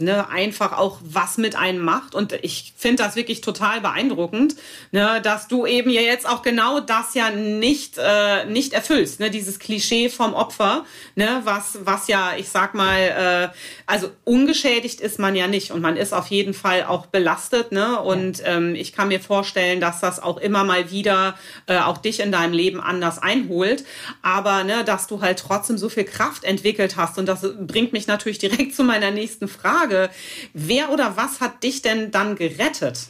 ne, 0.00 0.28
einfach 0.28 0.76
auch 0.76 0.98
was 1.02 1.38
mit 1.38 1.56
einem 1.56 1.84
macht. 1.84 2.14
Und 2.14 2.32
ich 2.42 2.72
finde 2.76 3.02
das 3.02 3.16
wirklich 3.16 3.40
total 3.40 3.80
beeindruckend, 3.80 4.56
ne, 4.92 5.20
dass 5.22 5.48
du 5.48 5.66
eben 5.66 5.90
ja 5.90 6.00
jetzt 6.00 6.28
auch 6.28 6.42
genau 6.42 6.80
das 6.80 7.14
ja 7.14 7.30
nicht, 7.30 7.98
äh, 7.98 8.46
nicht 8.46 8.72
erfüllst, 8.72 9.20
ne, 9.20 9.30
dieses 9.30 9.58
Klischee 9.58 10.08
vom 10.08 10.34
Opfer, 10.34 10.84
ne, 11.14 11.42
was, 11.44 11.78
was 11.84 12.08
ja, 12.08 12.32
ich 12.36 12.48
sag 12.48 12.74
mal, 12.74 12.98
äh, 13.52 13.56
also 13.86 14.10
ungeschädigt 14.24 15.00
ist 15.00 15.18
man 15.18 15.36
ja 15.36 15.46
nicht 15.46 15.70
und 15.70 15.80
man 15.80 15.96
ist 15.96 16.12
auf 16.12 16.28
jeden 16.28 16.54
Fall 16.54 16.84
auch 16.84 17.06
belastet, 17.06 17.72
ne, 17.72 18.00
und 18.00 18.42
ähm, 18.44 18.74
ich 18.74 18.92
kann 18.92 19.08
mir 19.08 19.20
vorstellen, 19.20 19.80
dass 19.80 20.00
das 20.00 20.20
auch 20.20 20.38
immer 20.38 20.64
mal 20.64 20.90
wieder 20.90 21.36
äh, 21.66 21.78
auch 21.78 21.98
dich 21.98 22.20
in 22.20 22.32
deinem 22.32 22.52
Leben 22.52 22.80
anders 22.80 23.09
einholt, 23.18 23.84
aber 24.22 24.64
ne, 24.64 24.84
dass 24.84 25.06
du 25.06 25.20
halt 25.20 25.38
trotzdem 25.38 25.78
so 25.78 25.88
viel 25.88 26.04
Kraft 26.04 26.44
entwickelt 26.44 26.96
hast 26.96 27.18
und 27.18 27.26
das 27.26 27.46
bringt 27.60 27.92
mich 27.92 28.06
natürlich 28.06 28.38
direkt 28.38 28.74
zu 28.76 28.84
meiner 28.84 29.10
nächsten 29.10 29.48
Frage. 29.48 30.10
Wer 30.52 30.90
oder 30.90 31.16
was 31.16 31.40
hat 31.40 31.62
dich 31.62 31.82
denn 31.82 32.10
dann 32.10 32.36
gerettet? 32.36 33.08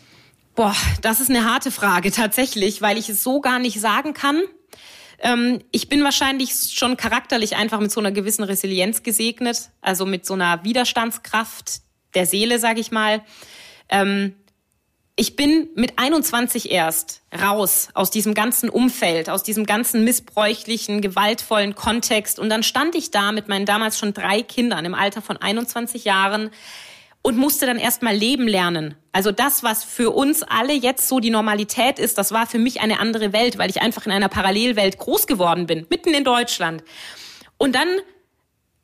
Boah, 0.54 0.74
das 1.00 1.20
ist 1.20 1.30
eine 1.30 1.44
harte 1.44 1.70
Frage 1.70 2.10
tatsächlich, 2.10 2.82
weil 2.82 2.98
ich 2.98 3.08
es 3.08 3.22
so 3.22 3.40
gar 3.40 3.58
nicht 3.58 3.80
sagen 3.80 4.14
kann. 4.14 4.42
Ähm, 5.20 5.60
ich 5.70 5.88
bin 5.88 6.02
wahrscheinlich 6.02 6.52
schon 6.72 6.96
charakterlich 6.96 7.56
einfach 7.56 7.80
mit 7.80 7.92
so 7.92 8.00
einer 8.00 8.10
gewissen 8.10 8.42
Resilienz 8.42 9.02
gesegnet, 9.02 9.70
also 9.80 10.06
mit 10.06 10.26
so 10.26 10.34
einer 10.34 10.64
Widerstandskraft 10.64 11.82
der 12.14 12.26
Seele, 12.26 12.58
sag 12.58 12.78
ich 12.78 12.90
mal. 12.90 13.22
Ich 15.20 15.37
bin 15.37 15.68
mit 15.74 15.98
21 15.98 16.70
erst 16.70 17.20
raus 17.42 17.88
aus 17.92 18.11
diesem 18.11 18.33
ganzen 18.33 18.70
Umfeld, 18.70 19.28
aus 19.28 19.42
diesem 19.42 19.66
ganzen 19.66 20.02
missbräuchlichen, 20.02 21.02
gewaltvollen 21.02 21.74
Kontext. 21.74 22.38
Und 22.38 22.48
dann 22.48 22.62
stand 22.62 22.94
ich 22.94 23.11
da 23.11 23.30
mit 23.30 23.46
meinen 23.46 23.66
damals 23.66 23.98
schon 23.98 24.14
drei 24.14 24.40
Kindern 24.40 24.87
im 24.87 24.94
Alter 24.94 25.20
von 25.20 25.37
21 25.37 26.04
Jahren 26.06 26.48
und 27.20 27.37
musste 27.37 27.66
dann 27.66 27.76
erstmal 27.76 28.16
leben 28.16 28.48
lernen. 28.48 28.94
Also 29.12 29.30
das, 29.30 29.62
was 29.62 29.85
für 29.85 30.09
uns 30.09 30.42
alle 30.42 30.72
jetzt 30.72 31.06
so 31.06 31.20
die 31.20 31.28
Normalität 31.28 31.98
ist, 31.98 32.16
das 32.16 32.33
war 32.33 32.46
für 32.46 32.59
mich 32.59 32.80
eine 32.80 32.98
andere 32.98 33.35
Welt, 33.35 33.59
weil 33.59 33.68
ich 33.68 33.83
einfach 33.83 34.06
in 34.06 34.12
einer 34.12 34.30
Parallelwelt 34.30 34.96
groß 34.96 35.26
geworden 35.26 35.66
bin, 35.66 35.87
mitten 35.90 36.14
in 36.14 36.24
Deutschland. 36.24 36.83
Und 37.59 37.74
dann 37.74 37.88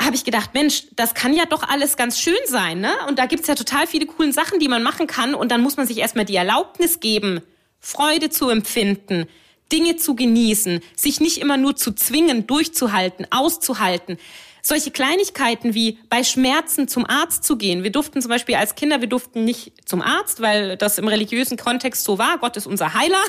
habe 0.00 0.14
ich 0.14 0.24
gedacht, 0.24 0.50
Mensch, 0.54 0.84
das 0.94 1.14
kann 1.14 1.34
ja 1.34 1.46
doch 1.46 1.62
alles 1.62 1.96
ganz 1.96 2.20
schön 2.20 2.34
sein, 2.46 2.80
ne? 2.80 2.92
Und 3.08 3.18
da 3.18 3.26
gibt's 3.26 3.48
ja 3.48 3.54
total 3.54 3.86
viele 3.86 4.06
coole 4.06 4.32
Sachen, 4.32 4.58
die 4.58 4.68
man 4.68 4.82
machen 4.82 5.06
kann. 5.06 5.34
Und 5.34 5.50
dann 5.50 5.62
muss 5.62 5.76
man 5.76 5.86
sich 5.86 5.98
erstmal 5.98 6.24
die 6.24 6.36
Erlaubnis 6.36 7.00
geben, 7.00 7.40
Freude 7.80 8.30
zu 8.30 8.48
empfinden, 8.50 9.26
Dinge 9.72 9.96
zu 9.96 10.14
genießen, 10.14 10.80
sich 10.94 11.20
nicht 11.20 11.38
immer 11.38 11.56
nur 11.56 11.76
zu 11.76 11.92
zwingen, 11.92 12.46
durchzuhalten, 12.46 13.26
auszuhalten. 13.30 14.18
Solche 14.62 14.90
Kleinigkeiten 14.90 15.74
wie 15.74 15.98
bei 16.10 16.24
Schmerzen 16.24 16.88
zum 16.88 17.06
Arzt 17.06 17.44
zu 17.44 17.56
gehen. 17.56 17.84
Wir 17.84 17.90
durften 17.90 18.20
zum 18.20 18.30
Beispiel 18.30 18.56
als 18.56 18.74
Kinder, 18.74 19.00
wir 19.00 19.08
durften 19.08 19.44
nicht 19.44 19.72
zum 19.88 20.02
Arzt, 20.02 20.40
weil 20.40 20.76
das 20.76 20.98
im 20.98 21.06
religiösen 21.06 21.56
Kontext 21.56 22.04
so 22.04 22.18
war. 22.18 22.38
Gott 22.38 22.56
ist 22.56 22.66
unser 22.66 22.94
Heiler 22.94 23.22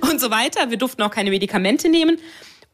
und 0.10 0.20
so 0.20 0.30
weiter. 0.30 0.70
Wir 0.70 0.78
durften 0.78 1.02
auch 1.02 1.12
keine 1.12 1.30
Medikamente 1.30 1.88
nehmen. 1.88 2.18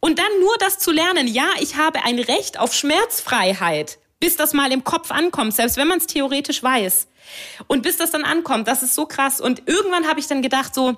Und 0.00 0.18
dann 0.18 0.40
nur 0.40 0.56
das 0.58 0.78
zu 0.78 0.92
lernen, 0.92 1.26
ja, 1.26 1.48
ich 1.60 1.76
habe 1.76 2.04
ein 2.04 2.18
Recht 2.18 2.58
auf 2.58 2.74
Schmerzfreiheit, 2.74 3.98
bis 4.20 4.36
das 4.36 4.52
mal 4.52 4.72
im 4.72 4.84
Kopf 4.84 5.10
ankommt, 5.10 5.54
selbst 5.54 5.76
wenn 5.76 5.88
man 5.88 5.98
es 5.98 6.06
theoretisch 6.06 6.62
weiß. 6.62 7.08
Und 7.66 7.82
bis 7.82 7.96
das 7.96 8.10
dann 8.10 8.24
ankommt, 8.24 8.68
das 8.68 8.82
ist 8.82 8.94
so 8.94 9.06
krass. 9.06 9.40
Und 9.40 9.62
irgendwann 9.66 10.06
habe 10.06 10.20
ich 10.20 10.26
dann 10.26 10.42
gedacht, 10.42 10.74
so, 10.74 10.96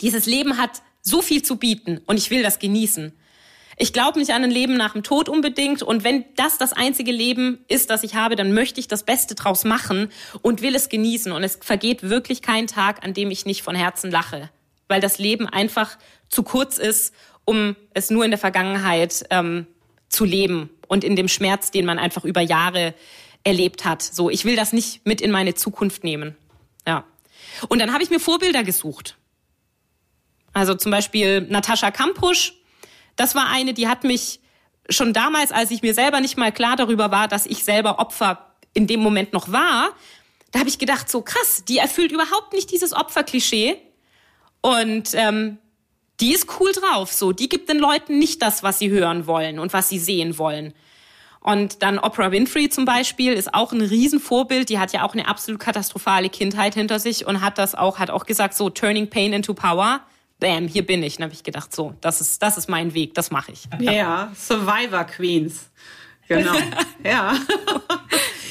dieses 0.00 0.26
Leben 0.26 0.58
hat 0.58 0.82
so 1.02 1.22
viel 1.22 1.42
zu 1.42 1.56
bieten 1.56 2.00
und 2.06 2.18
ich 2.18 2.30
will 2.30 2.42
das 2.42 2.58
genießen. 2.58 3.12
Ich 3.78 3.92
glaube 3.92 4.18
nicht 4.18 4.32
an 4.32 4.42
ein 4.42 4.50
Leben 4.50 4.76
nach 4.76 4.94
dem 4.94 5.02
Tod 5.02 5.28
unbedingt. 5.28 5.82
Und 5.82 6.02
wenn 6.02 6.24
das 6.36 6.56
das 6.56 6.72
einzige 6.72 7.12
Leben 7.12 7.64
ist, 7.68 7.90
das 7.90 8.04
ich 8.04 8.14
habe, 8.14 8.34
dann 8.34 8.54
möchte 8.54 8.80
ich 8.80 8.88
das 8.88 9.02
Beste 9.02 9.34
draus 9.34 9.64
machen 9.64 10.10
und 10.40 10.62
will 10.62 10.74
es 10.74 10.88
genießen. 10.88 11.30
Und 11.30 11.42
es 11.42 11.58
vergeht 11.60 12.02
wirklich 12.02 12.40
kein 12.40 12.66
Tag, 12.66 13.04
an 13.04 13.12
dem 13.12 13.30
ich 13.30 13.44
nicht 13.44 13.62
von 13.62 13.76
Herzen 13.76 14.10
lache. 14.10 14.48
Weil 14.88 15.02
das 15.02 15.18
Leben 15.18 15.46
einfach 15.46 15.98
zu 16.30 16.42
kurz 16.42 16.78
ist, 16.78 17.12
um 17.46 17.74
es 17.94 18.10
nur 18.10 18.24
in 18.24 18.30
der 18.30 18.38
Vergangenheit 18.38 19.24
ähm, 19.30 19.66
zu 20.10 20.26
leben 20.26 20.68
und 20.88 21.02
in 21.02 21.16
dem 21.16 21.28
Schmerz, 21.28 21.70
den 21.70 21.86
man 21.86 21.98
einfach 21.98 22.24
über 22.24 22.42
Jahre 22.42 22.94
erlebt 23.44 23.86
hat. 23.86 24.02
So, 24.02 24.28
ich 24.28 24.44
will 24.44 24.56
das 24.56 24.74
nicht 24.74 25.06
mit 25.06 25.22
in 25.22 25.30
meine 25.30 25.54
Zukunft 25.54 26.04
nehmen. 26.04 26.36
Ja. 26.86 27.04
Und 27.68 27.78
dann 27.78 27.92
habe 27.92 28.02
ich 28.02 28.10
mir 28.10 28.20
Vorbilder 28.20 28.64
gesucht. 28.64 29.16
Also 30.52 30.74
zum 30.74 30.90
Beispiel 30.90 31.42
Natascha 31.42 31.90
Kampusch. 31.90 32.54
Das 33.14 33.34
war 33.34 33.48
eine, 33.48 33.72
die 33.72 33.88
hat 33.88 34.04
mich 34.04 34.40
schon 34.90 35.12
damals, 35.12 35.52
als 35.52 35.70
ich 35.70 35.82
mir 35.82 35.94
selber 35.94 36.20
nicht 36.20 36.36
mal 36.36 36.52
klar 36.52 36.76
darüber 36.76 37.10
war, 37.10 37.28
dass 37.28 37.46
ich 37.46 37.64
selber 37.64 37.98
Opfer 37.98 38.54
in 38.74 38.86
dem 38.86 39.00
Moment 39.00 39.32
noch 39.32 39.50
war, 39.52 39.90
da 40.52 40.60
habe 40.60 40.68
ich 40.68 40.78
gedacht, 40.78 41.10
so 41.10 41.22
krass, 41.22 41.64
die 41.66 41.78
erfüllt 41.78 42.12
überhaupt 42.12 42.52
nicht 42.52 42.70
dieses 42.70 42.92
Opferklischee. 42.92 43.76
Und 44.60 45.10
ähm, 45.14 45.58
die 46.20 46.32
ist 46.32 46.60
cool 46.60 46.72
drauf, 46.72 47.12
so. 47.12 47.32
Die 47.32 47.48
gibt 47.48 47.68
den 47.68 47.78
Leuten 47.78 48.18
nicht 48.18 48.42
das, 48.42 48.62
was 48.62 48.78
sie 48.78 48.90
hören 48.90 49.26
wollen 49.26 49.58
und 49.58 49.72
was 49.72 49.88
sie 49.88 49.98
sehen 49.98 50.38
wollen. 50.38 50.72
Und 51.40 51.82
dann 51.82 51.98
Oprah 51.98 52.32
Winfrey 52.32 52.70
zum 52.70 52.84
Beispiel 52.84 53.32
ist 53.32 53.54
auch 53.54 53.72
ein 53.72 53.80
Riesenvorbild. 53.80 54.68
Die 54.68 54.78
hat 54.78 54.92
ja 54.92 55.04
auch 55.04 55.12
eine 55.12 55.28
absolut 55.28 55.60
katastrophale 55.60 56.28
Kindheit 56.28 56.74
hinter 56.74 56.98
sich 56.98 57.26
und 57.26 57.40
hat 57.40 57.58
das 57.58 57.74
auch, 57.74 57.98
hat 57.98 58.10
auch 58.10 58.26
gesagt, 58.26 58.54
so 58.54 58.68
turning 58.68 59.08
pain 59.08 59.32
into 59.32 59.54
power 59.54 60.00
bam, 60.40 60.68
hier 60.68 60.84
bin 60.84 61.02
ich. 61.02 61.16
Dann 61.16 61.24
habe 61.24 61.34
ich 61.34 61.44
gedacht, 61.44 61.74
so, 61.74 61.94
das 62.00 62.20
ist, 62.20 62.42
das 62.42 62.58
ist 62.58 62.68
mein 62.68 62.94
Weg, 62.94 63.14
das 63.14 63.30
mache 63.30 63.52
ich. 63.52 63.68
Ja, 63.80 64.32
Survivor 64.34 65.04
Queens. 65.04 65.70
Genau. 66.28 66.54
ja. 67.04 67.38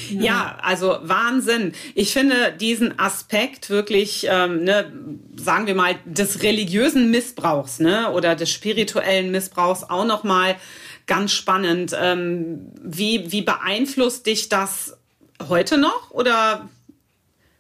Ja, 0.10 0.58
also 0.62 1.00
Wahnsinn. 1.02 1.74
Ich 1.94 2.14
finde 2.14 2.52
diesen 2.52 3.00
Aspekt 3.00 3.70
wirklich, 3.70 4.28
ähm, 4.30 4.64
ne, 4.64 4.92
sagen 5.36 5.68
wir 5.68 5.76
mal, 5.76 5.96
des 6.06 6.44
religiösen 6.44 7.12
Missbrauchs 7.12 7.80
ne, 7.80 8.12
oder 8.12 8.36
des 8.36 8.52
spirituellen 8.52 9.32
Missbrauchs 9.32 9.84
auch 9.84 10.06
noch 10.06 10.24
mal 10.24 10.56
ganz 11.08 11.32
spannend. 11.32 11.96
Ähm, 12.00 12.72
wie, 12.82 13.32
wie 13.32 13.42
beeinflusst 13.42 14.26
dich 14.26 14.50
das 14.50 14.98
heute 15.50 15.78
noch 15.78 16.12
oder 16.12 16.70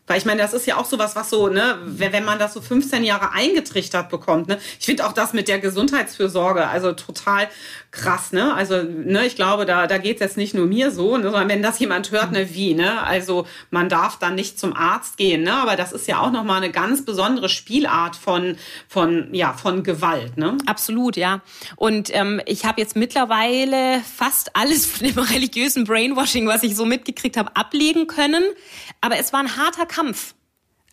weil 0.07 0.19
ich 0.19 0.25
meine, 0.25 0.41
das 0.41 0.53
ist 0.53 0.67
ja 0.67 0.77
auch 0.77 0.85
sowas, 0.85 1.15
was 1.15 1.31
so, 1.31 1.47
ne, 1.47 1.79
wenn, 1.83 2.13
wenn 2.13 2.25
man 2.25 2.37
das 2.37 2.53
so 2.53 2.61
15 2.61 3.03
Jahre 3.03 3.31
eingetrichtert 3.31 4.09
bekommt, 4.09 4.47
ne. 4.47 4.59
Ich 4.79 4.85
finde 4.85 5.05
auch 5.07 5.13
das 5.13 5.33
mit 5.33 5.47
der 5.47 5.59
Gesundheitsfürsorge, 5.59 6.67
also 6.67 6.93
total 6.93 7.47
krass, 7.95 8.31
ne? 8.31 8.53
Also, 8.53 8.83
ne, 8.83 9.25
ich 9.25 9.35
glaube, 9.35 9.65
da, 9.65 9.87
da 9.87 9.97
geht's 9.97 10.19
jetzt 10.19 10.37
nicht 10.37 10.53
nur 10.53 10.67
mir 10.67 10.91
so, 10.91 11.17
ne, 11.17 11.23
sondern 11.23 11.49
wenn 11.49 11.63
das 11.63 11.79
jemand 11.79 12.11
hört, 12.11 12.31
ne, 12.31 12.53
wie, 12.53 12.73
ne? 12.73 13.01
Also 13.01 13.47
man 13.71 13.89
darf 13.89 14.19
dann 14.19 14.35
nicht 14.35 14.59
zum 14.59 14.75
Arzt 14.75 15.17
gehen, 15.17 15.43
ne? 15.43 15.53
Aber 15.53 15.75
das 15.75 15.91
ist 15.91 16.07
ja 16.07 16.19
auch 16.19 16.31
nochmal 16.31 16.57
eine 16.57 16.71
ganz 16.71 17.05
besondere 17.05 17.49
Spielart 17.49 18.15
von, 18.15 18.57
von, 18.87 19.33
ja, 19.33 19.53
von 19.53 19.83
Gewalt, 19.83 20.37
ne? 20.37 20.57
Absolut, 20.65 21.17
ja. 21.17 21.41
Und 21.75 22.13
ähm, 22.13 22.41
ich 22.45 22.65
habe 22.65 22.81
jetzt 22.81 22.95
mittlerweile 22.95 24.01
fast 24.01 24.55
alles 24.55 24.85
von 24.85 25.07
dem 25.07 25.17
religiösen 25.33 25.85
Brainwashing, 25.85 26.47
was 26.47 26.63
ich 26.63 26.75
so 26.75 26.85
mitgekriegt 26.85 27.37
habe, 27.37 27.55
ablegen 27.55 28.07
können. 28.07 28.43
Aber 29.01 29.17
es 29.17 29.33
war 29.33 29.39
ein 29.39 29.55
harter 29.57 29.85
Kampf. 29.85 30.35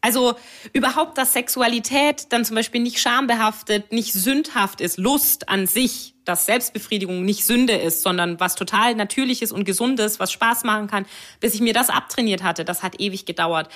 Also 0.02 0.34
überhaupt, 0.72 1.16
dass 1.16 1.32
Sexualität 1.32 2.26
dann 2.30 2.44
zum 2.44 2.56
Beispiel 2.56 2.82
nicht 2.82 2.98
schambehaftet, 2.98 3.92
nicht 3.92 4.12
sündhaft 4.12 4.80
ist, 4.80 4.98
Lust 4.98 5.48
an 5.48 5.68
sich, 5.68 6.14
dass 6.24 6.44
Selbstbefriedigung 6.44 7.24
nicht 7.24 7.46
Sünde 7.46 7.74
ist, 7.74 8.02
sondern 8.02 8.40
was 8.40 8.56
total 8.56 8.96
Natürliches 8.96 9.52
und 9.52 9.64
Gesundes, 9.64 10.18
was 10.18 10.32
Spaß 10.32 10.64
machen 10.64 10.88
kann, 10.88 11.06
bis 11.38 11.54
ich 11.54 11.60
mir 11.60 11.72
das 11.72 11.88
abtrainiert 11.88 12.42
hatte, 12.42 12.64
das 12.64 12.82
hat 12.82 13.00
ewig 13.00 13.26
gedauert. 13.26 13.68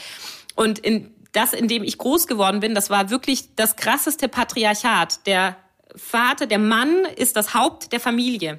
Und 0.57 0.81
in 0.81 1.15
das, 1.31 1.53
in 1.53 1.69
dem 1.69 1.85
ich 1.85 1.97
groß 1.97 2.27
geworden 2.27 2.61
bin, 2.61 2.75
das 2.75 2.91
war 2.91 3.11
wirklich 3.11 3.55
das 3.55 3.77
krasseste 3.77 4.29
Patriarchat. 4.29 5.27
Der 5.27 5.57
Vater, 5.95 6.47
der 6.47 6.59
Mann 6.59 7.05
ist 7.17 7.37
das 7.37 7.55
Haupt 7.55 7.93
der 7.93 8.01
Familie. 8.01 8.59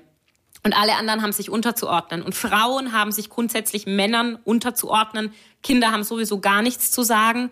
Und 0.68 0.74
alle 0.74 0.96
anderen 0.98 1.22
haben 1.22 1.32
sich 1.32 1.50
unterzuordnen. 1.50 2.22
Und 2.22 2.36
Frauen 2.36 2.92
haben 2.92 3.14
sich 3.14 3.30
grundsätzlich 3.30 3.86
Männern 3.86 4.38
unterzuordnen. 4.44 5.34
Kinder 5.64 5.94
haben 5.94 6.04
sowieso 6.04 6.42
gar 6.42 6.62
nichts 6.62 6.92
zu 6.92 7.04
sagen. 7.04 7.52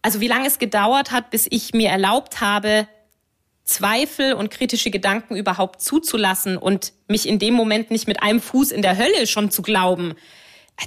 Also 0.00 0.20
wie 0.20 0.28
lange 0.28 0.46
es 0.46 0.60
gedauert 0.60 1.10
hat, 1.10 1.30
bis 1.30 1.48
ich 1.50 1.74
mir 1.74 1.90
erlaubt 1.90 2.40
habe, 2.40 2.86
Zweifel 3.64 4.32
und 4.34 4.52
kritische 4.52 4.92
Gedanken 4.92 5.34
überhaupt 5.34 5.80
zuzulassen 5.80 6.56
und 6.56 6.92
mich 7.08 7.28
in 7.28 7.40
dem 7.40 7.54
Moment 7.54 7.90
nicht 7.90 8.06
mit 8.06 8.22
einem 8.22 8.40
Fuß 8.40 8.70
in 8.70 8.80
der 8.80 8.96
Hölle 8.96 9.26
schon 9.26 9.50
zu 9.50 9.62
glauben, 9.62 10.14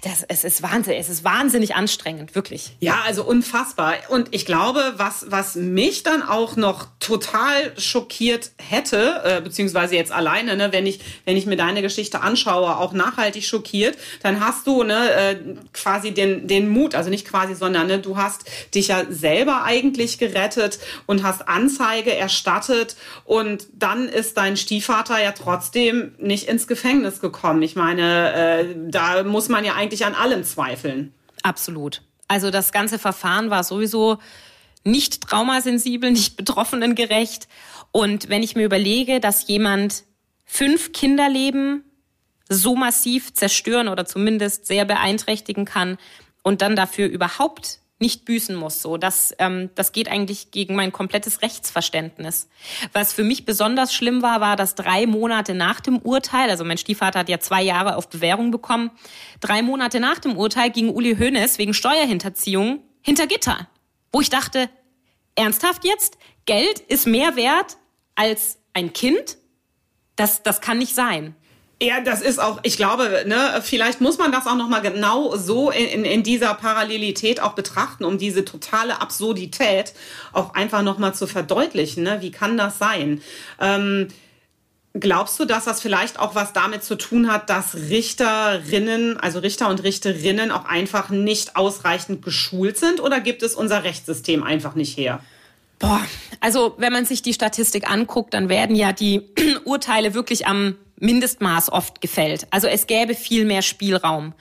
das, 0.04 0.24
es 0.28 0.44
ist 0.44 0.62
Wahnsinn, 0.62 0.94
es 1.00 1.10
ist 1.10 1.24
wahnsinnig 1.24 1.74
anstrengend, 1.74 2.36
wirklich. 2.36 2.76
Ja, 2.80 3.00
also 3.08 3.24
unfassbar. 3.24 3.96
Und 4.10 4.28
ich 4.32 4.46
glaube, 4.46 4.94
was, 4.98 5.26
was 5.30 5.56
mich 5.56 6.04
dann 6.04 6.22
auch 6.22 6.56
noch 6.56 6.86
total 7.00 7.74
schockiert 7.76 8.52
hätte, 8.58 9.22
äh, 9.26 9.42
beziehungsweise 9.42 9.96
jetzt 9.96 10.12
alleine, 10.12 10.56
ne, 10.56 10.72
wenn 10.72 10.86
ich, 10.86 11.00
wenn 11.26 11.36
ich 11.36 11.48
mir 11.48 11.58
deine 11.58 11.82
Geschichte 11.82 12.22
anschaue, 12.22 12.78
auch 12.78 12.94
nachhaltig 12.94 13.44
schockiert, 13.44 13.98
dann 14.22 14.46
hast 14.46 14.68
du 14.68 14.84
ne, 14.84 15.12
äh, 15.12 15.36
quasi 15.74 16.12
den, 16.12 16.48
den 16.48 16.70
Mut, 16.70 16.94
also 16.94 17.10
nicht 17.10 17.28
quasi, 17.28 17.56
sondern 17.56 17.88
ne, 17.88 17.98
du 17.98 18.16
hast 18.16 18.44
dich 18.76 18.90
ja 18.90 19.06
selber 19.10 19.64
eigentlich 19.64 20.20
gerettet 20.20 20.78
und 21.08 21.24
hast 21.24 21.48
Anzeige 21.48 22.16
erstattet 22.16 22.96
und 23.26 23.68
dann 23.74 24.08
ist 24.08 24.38
dein 24.38 24.56
Stiefvater 24.56 25.20
ja 25.22 25.32
trotzdem 25.32 26.14
nicht 26.20 26.48
ins 26.48 26.68
Gefängnis 26.68 27.22
gekommen. 27.22 27.64
Ich 27.64 27.76
meine, 27.76 28.34
äh, 28.34 28.76
da 28.88 29.24
muss 29.24 29.50
man 29.50 29.66
ja 29.66 29.79
eigentlich 29.80 30.06
an 30.06 30.14
allem 30.14 30.44
zweifeln. 30.44 31.14
Absolut. 31.42 32.02
Also 32.28 32.52
das 32.52 32.72
ganze 32.72 33.00
Verfahren 33.00 33.50
war 33.50 33.64
sowieso 33.64 34.20
nicht 34.84 35.22
traumasensibel, 35.22 36.12
nicht 36.12 36.38
betroffenengerecht. 36.38 37.48
Und 37.92 38.30
wenn 38.30 38.44
ich 38.44 38.56
mir 38.56 38.66
überlege, 38.66 39.20
dass 39.20 39.48
jemand 39.48 40.04
fünf 40.46 40.92
Kinderleben 40.92 41.84
so 42.50 42.76
massiv 42.76 43.34
zerstören 43.34 43.88
oder 43.88 44.06
zumindest 44.06 44.66
sehr 44.66 44.86
beeinträchtigen 44.86 45.66
kann 45.66 45.98
und 46.44 46.62
dann 46.62 46.76
dafür 46.76 47.08
überhaupt 47.08 47.80
nicht 48.00 48.26
büßen 48.26 48.56
muss. 48.56 48.82
So, 48.82 48.98
das, 48.98 49.36
ähm, 49.40 49.70
das 49.76 49.92
geht 49.92 50.10
eigentlich 50.10 50.52
gegen 50.52 50.76
mein 50.76 50.92
komplettes 50.92 51.42
Rechtsverständnis. 51.42 52.48
Was 52.94 53.14
für 53.14 53.24
mich 53.24 53.46
besonders 53.46 53.94
schlimm 53.94 54.22
war, 54.22 54.40
war, 54.40 54.56
dass 54.56 54.76
drei 54.76 55.06
Monate 55.06 55.54
nach 55.54 55.82
dem 55.82 56.00
Urteil, 56.00 56.50
also 56.50 56.64
mein 56.64 56.78
Stiefvater 56.78 57.20
hat 57.20 57.30
ja 57.30 57.40
zwei 57.40 57.62
Jahre 57.62 57.98
auf 57.98 58.10
Bewährung 58.10 58.52
bekommen, 58.52 58.92
drei 59.42 59.62
Monate 59.62 60.00
nach 60.00 60.20
dem 60.20 60.38
Urteil 60.38 60.72
ging 60.72 60.90
Uli 60.90 61.18
Hoeneß 61.18 61.58
wegen 61.58 61.74
Steuerhinterziehung 61.74 62.82
hinter 63.02 63.28
Gitter. 63.28 63.68
Wo 64.12 64.22
ich 64.22 64.30
dachte, 64.30 64.70
ernsthaft 65.36 65.84
jetzt? 65.84 66.18
Geld 66.46 66.80
ist 66.80 67.06
mehr 67.06 67.36
wert 67.36 67.78
als 68.16 68.60
ein 68.74 68.94
Kind? 68.94 69.38
Das, 70.16 70.42
das 70.42 70.62
kann 70.62 70.80
nicht 70.80 70.96
sein. 70.96 71.36
Ja, 71.82 72.02
das 72.02 72.22
ist 72.22 72.40
auch, 72.40 72.60
ich 72.64 72.76
glaube, 72.76 73.24
ne, 73.26 73.62
vielleicht 73.64 74.02
muss 74.02 74.18
man 74.18 74.34
das 74.34 74.48
auch 74.48 74.56
nochmal 74.56 74.82
genau 74.82 75.38
so 75.38 75.72
in, 75.72 76.04
in 76.04 76.24
dieser 76.24 76.54
Parallelität 76.54 77.42
auch 77.42 77.54
betrachten, 77.54 78.04
um 78.04 78.18
diese 78.18 78.44
totale 78.44 79.00
Absurdität 79.00 79.94
auch 80.34 80.54
einfach 80.56 80.82
nochmal 80.82 81.16
zu 81.16 81.26
verdeutlichen. 81.26 82.04
Ne? 82.04 82.18
Wie 82.20 82.32
kann 82.32 82.58
das 82.58 82.80
sein? 82.80 83.22
Ähm, 83.62 84.10
glaubst 84.94 85.40
du, 85.40 85.46
dass 85.46 85.64
das 85.64 85.82
vielleicht 85.82 86.20
auch 86.20 86.36
was 86.36 86.52
damit 86.52 86.84
zu 86.84 86.98
tun 86.98 87.32
hat, 87.32 87.50
dass 87.50 87.76
Richterinnen, 87.76 89.18
also 89.18 89.40
Richter 89.40 89.70
und 89.70 89.82
Richterinnen 89.82 90.52
auch 90.52 90.66
einfach 90.66 91.10
nicht 91.10 91.56
ausreichend 91.56 92.22
geschult 92.26 92.78
sind 92.78 93.00
oder 93.00 93.22
gibt 93.22 93.42
es 93.42 93.56
unser 93.56 93.86
Rechtssystem 93.86 94.44
einfach 94.44 94.76
nicht 94.76 94.98
her? 94.98 95.22
Boah, 95.80 96.06
also 96.42 96.76
wenn 96.78 96.92
man 96.92 97.06
sich 97.06 97.22
die 97.22 97.34
Statistik 97.34 97.90
anguckt, 97.90 98.34
dann 98.34 98.50
werden 98.50 98.76
ja 98.76 98.92
die 98.92 99.22
Urteile 99.66 100.14
wirklich 100.14 100.46
am 100.46 100.76
Mindestmaß 100.98 101.72
oft 101.72 102.02
gefällt. 102.02 102.48
Also 102.52 102.68
es 102.68 102.86
gäbe 102.86 103.16
viel 103.16 103.46
mehr 103.46 103.62
Spielraum. 103.62 104.34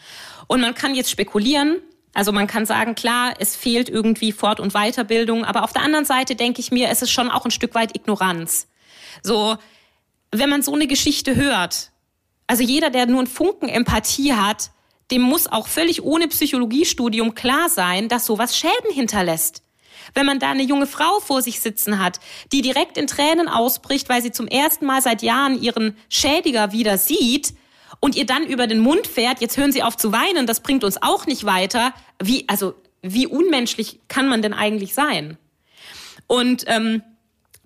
Und 0.49 0.61
man 0.61 0.75
kann 0.75 0.95
jetzt 0.95 1.11
spekulieren, 1.11 1.77
also 2.15 2.33
man 2.33 2.49
kann 2.49 2.67
sagen, 2.67 2.97
klar, 2.97 3.35
es 3.39 3.55
fehlt 3.55 3.89
irgendwie 3.89 4.33
Fort- 4.33 4.59
und 4.59 4.73
Weiterbildung, 4.73 5.45
aber 5.45 5.63
auf 5.63 5.73
der 5.73 5.83
anderen 5.83 6.05
Seite 6.05 6.35
denke 6.35 6.61
ich 6.61 6.73
mir, 6.73 6.89
es 6.89 7.03
ist 7.03 7.13
schon 7.13 7.31
auch 7.31 7.45
ein 7.45 7.53
Stück 7.53 7.75
weit 7.75 7.95
Ignoranz. 7.95 8.67
So, 9.23 9.57
wenn 10.33 10.51
man 10.51 10.63
so 10.63 10.75
eine 10.75 10.89
Geschichte 10.89 11.37
hört, 11.37 11.93
also 12.49 12.65
jeder, 12.65 12.91
der 12.91 13.07
nur 13.07 13.19
einen 13.19 13.29
Funken 13.29 13.69
Empathie 13.69 14.33
hat, 14.33 14.71
dem 15.11 15.23
muss 15.23 15.47
auch 15.47 15.69
völlig 15.69 16.03
ohne 16.03 16.29
Psychologiestudium 16.29 17.35
klar 17.35 17.69
sein, 17.69 18.09
dass 18.09 18.27
sowas 18.27 18.57
Schäden 18.57 18.93
hinterlässt. 18.93 19.63
Wenn 20.15 20.27
man 20.27 20.39
da 20.39 20.51
eine 20.51 20.63
junge 20.63 20.87
Frau 20.87 21.21
vor 21.21 21.43
sich 21.43 21.61
sitzen 21.61 21.99
hat, 21.99 22.21
die 22.53 22.63
direkt 22.63 22.97
in 22.99 23.07
Tränen 23.07 23.49
ausbricht, 23.49 24.09
weil 24.09 24.23
sie 24.23 24.33
zum 24.33 24.47
ersten 24.47 24.87
Mal 24.87 25.03
seit 25.03 25.23
Jahren 25.23 25.61
ihren 25.61 25.97
Schädiger 26.09 26.73
wieder 26.73 26.99
sieht 26.99 27.55
und 28.01 28.17
ihr 28.17 28.27
dann 28.27 28.47
über 28.47 28.67
den 28.67 28.81
Mund 28.81 29.07
fährt, 29.07 29.41
jetzt 29.41 29.57
hören 29.57 29.73
Sie 29.73 29.83
auf 29.83 29.97
zu 29.97 30.13
weinen, 30.13 30.47
das 30.47 30.61
bringt 30.61 30.85
uns 30.85 31.01
auch 31.03 31.27
nicht 31.27 31.45
weiter. 31.45 31.93
Wie, 32.23 32.49
also, 32.49 32.75
wie 33.03 33.27
unmenschlich 33.27 34.01
kann 34.09 34.29
man 34.29 34.43
denn 34.43 34.55
eigentlich 34.55 34.95
sein? 34.95 35.37
Und 36.27 36.65
ähm, 36.67 37.03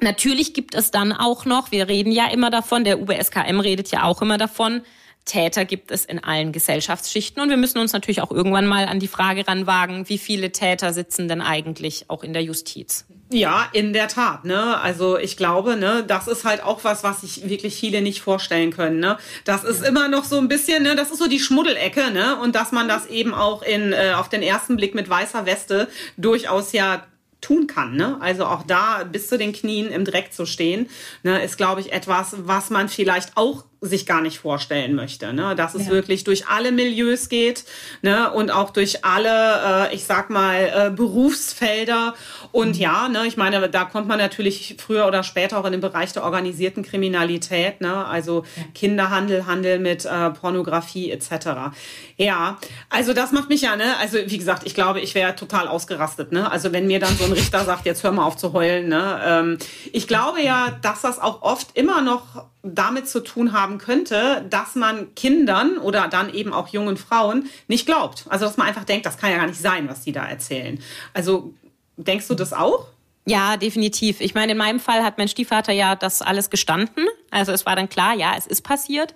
natürlich 0.00 0.54
gibt 0.54 0.74
es 0.74 0.90
dann 0.90 1.12
auch 1.12 1.44
noch, 1.44 1.72
wir 1.72 1.88
reden 1.88 2.12
ja 2.12 2.30
immer 2.30 2.50
davon, 2.50 2.84
der 2.84 3.00
UBSKM 3.00 3.60
redet 3.60 3.90
ja 3.90 4.04
auch 4.04 4.22
immer 4.22 4.38
davon, 4.38 4.82
Täter 5.24 5.64
gibt 5.64 5.90
es 5.90 6.04
in 6.04 6.22
allen 6.22 6.52
Gesellschaftsschichten 6.52 7.40
und 7.40 7.48
wir 7.48 7.56
müssen 7.56 7.78
uns 7.78 7.92
natürlich 7.92 8.22
auch 8.22 8.32
irgendwann 8.32 8.66
mal 8.66 8.86
an 8.86 8.98
die 8.98 9.08
Frage 9.08 9.46
ranwagen, 9.46 10.08
wie 10.08 10.18
viele 10.18 10.50
Täter 10.50 10.92
sitzen 10.92 11.28
denn 11.28 11.40
eigentlich 11.40 12.06
auch 12.08 12.24
in 12.24 12.32
der 12.32 12.42
Justiz? 12.42 13.06
Ja, 13.30 13.68
in 13.72 13.92
der 13.92 14.08
Tat. 14.08 14.44
Ne? 14.44 14.78
Also 14.80 15.16
ich 15.16 15.36
glaube, 15.36 15.76
ne, 15.76 16.04
das 16.06 16.28
ist 16.28 16.44
halt 16.44 16.62
auch 16.62 16.84
was, 16.84 17.04
was 17.04 17.22
sich 17.22 17.48
wirklich 17.48 17.76
viele 17.76 18.02
nicht 18.02 18.20
vorstellen 18.20 18.72
können. 18.72 18.98
Ne? 18.98 19.16
Das 19.44 19.64
ist 19.64 19.86
immer 19.86 20.08
noch 20.08 20.24
so 20.24 20.38
ein 20.38 20.48
bisschen, 20.48 20.82
ne, 20.82 20.96
das 20.96 21.10
ist 21.10 21.18
so 21.18 21.28
die 21.28 21.40
Schmuddelecke, 21.40 22.10
ne? 22.10 22.36
Und 22.36 22.54
dass 22.54 22.72
man 22.72 22.88
das 22.88 23.06
eben 23.06 23.32
auch 23.32 23.62
in 23.62 23.92
äh, 23.92 24.12
auf 24.14 24.28
den 24.28 24.42
ersten 24.42 24.76
Blick 24.76 24.94
mit 24.94 25.08
weißer 25.08 25.46
Weste 25.46 25.88
durchaus 26.18 26.72
ja 26.72 27.04
tun 27.40 27.66
kann. 27.66 27.96
Ne? 27.96 28.18
Also 28.20 28.46
auch 28.46 28.62
da 28.62 29.04
bis 29.04 29.28
zu 29.28 29.36
den 29.36 29.52
Knien 29.52 29.90
im 29.90 30.04
Dreck 30.04 30.32
zu 30.32 30.46
stehen, 30.46 30.88
ne, 31.22 31.42
ist, 31.42 31.56
glaube 31.56 31.80
ich, 31.80 31.92
etwas, 31.92 32.34
was 32.38 32.70
man 32.70 32.88
vielleicht 32.88 33.36
auch 33.36 33.64
sich 33.84 34.06
gar 34.06 34.20
nicht 34.20 34.38
vorstellen 34.38 34.94
möchte. 34.94 35.32
Ne? 35.32 35.56
Dass 35.56 35.74
es 35.74 35.86
ja. 35.86 35.92
wirklich 35.92 36.22
durch 36.22 36.46
alle 36.46 36.70
Milieus 36.70 37.28
geht 37.28 37.64
ne? 38.00 38.32
und 38.32 38.52
auch 38.52 38.70
durch 38.70 39.04
alle, 39.04 39.88
äh, 39.90 39.94
ich 39.94 40.04
sag 40.04 40.30
mal, 40.30 40.72
äh, 40.72 40.90
Berufsfelder. 40.90 42.14
Und 42.52 42.76
mhm. 42.76 42.80
ja, 42.80 43.08
ne, 43.08 43.26
ich 43.26 43.36
meine, 43.36 43.68
da 43.68 43.84
kommt 43.84 44.06
man 44.06 44.18
natürlich 44.18 44.76
früher 44.78 45.06
oder 45.06 45.24
später 45.24 45.58
auch 45.58 45.64
in 45.64 45.72
den 45.72 45.80
Bereich 45.80 46.12
der 46.12 46.22
organisierten 46.22 46.84
Kriminalität, 46.84 47.80
ne? 47.80 48.06
also 48.06 48.44
ja. 48.56 48.62
Kinderhandel, 48.72 49.46
Handel 49.46 49.80
mit 49.80 50.04
äh, 50.04 50.30
Pornografie 50.30 51.10
etc. 51.10 51.74
Ja, 52.16 52.58
also 52.88 53.12
das 53.12 53.32
macht 53.32 53.48
mich 53.48 53.62
ja, 53.62 53.74
ne, 53.74 53.96
also 54.00 54.16
wie 54.26 54.38
gesagt, 54.38 54.62
ich 54.64 54.74
glaube, 54.74 55.00
ich 55.00 55.16
wäre 55.16 55.34
total 55.34 55.66
ausgerastet. 55.66 56.30
Ne? 56.30 56.48
Also 56.48 56.72
wenn 56.72 56.86
mir 56.86 57.00
dann 57.00 57.16
so 57.16 57.24
ein 57.24 57.32
Richter 57.32 57.64
sagt, 57.64 57.84
jetzt 57.86 58.04
hör 58.04 58.12
mal 58.12 58.24
auf 58.24 58.36
zu 58.36 58.52
heulen. 58.52 58.88
Ne? 58.88 59.20
Ähm, 59.24 59.58
ich 59.92 60.06
glaube 60.06 60.40
ja, 60.40 60.78
dass 60.82 61.02
das 61.02 61.18
auch 61.18 61.42
oft 61.42 61.76
immer 61.76 62.00
noch 62.00 62.44
damit 62.62 63.08
zu 63.08 63.20
tun 63.20 63.52
haben 63.52 63.78
könnte, 63.78 64.44
dass 64.48 64.74
man 64.74 65.14
Kindern 65.14 65.78
oder 65.78 66.08
dann 66.08 66.32
eben 66.32 66.52
auch 66.52 66.68
jungen 66.68 66.96
Frauen 66.96 67.48
nicht 67.66 67.86
glaubt. 67.86 68.24
Also 68.28 68.44
dass 68.44 68.56
man 68.56 68.68
einfach 68.68 68.84
denkt, 68.84 69.04
das 69.06 69.18
kann 69.18 69.30
ja 69.30 69.38
gar 69.38 69.46
nicht 69.46 69.60
sein, 69.60 69.88
was 69.88 70.02
die 70.02 70.12
da 70.12 70.24
erzählen. 70.26 70.78
Also 71.12 71.52
denkst 71.96 72.28
du 72.28 72.34
das 72.34 72.52
auch? 72.52 72.86
Ja, 73.24 73.56
definitiv. 73.56 74.20
Ich 74.20 74.34
meine, 74.34 74.52
in 74.52 74.58
meinem 74.58 74.80
Fall 74.80 75.04
hat 75.04 75.18
mein 75.18 75.28
Stiefvater 75.28 75.72
ja 75.72 75.94
das 75.94 76.22
alles 76.22 76.50
gestanden. 76.50 77.06
Also 77.30 77.52
es 77.52 77.66
war 77.66 77.76
dann 77.76 77.88
klar, 77.88 78.14
ja, 78.14 78.34
es 78.36 78.46
ist 78.46 78.62
passiert. 78.62 79.14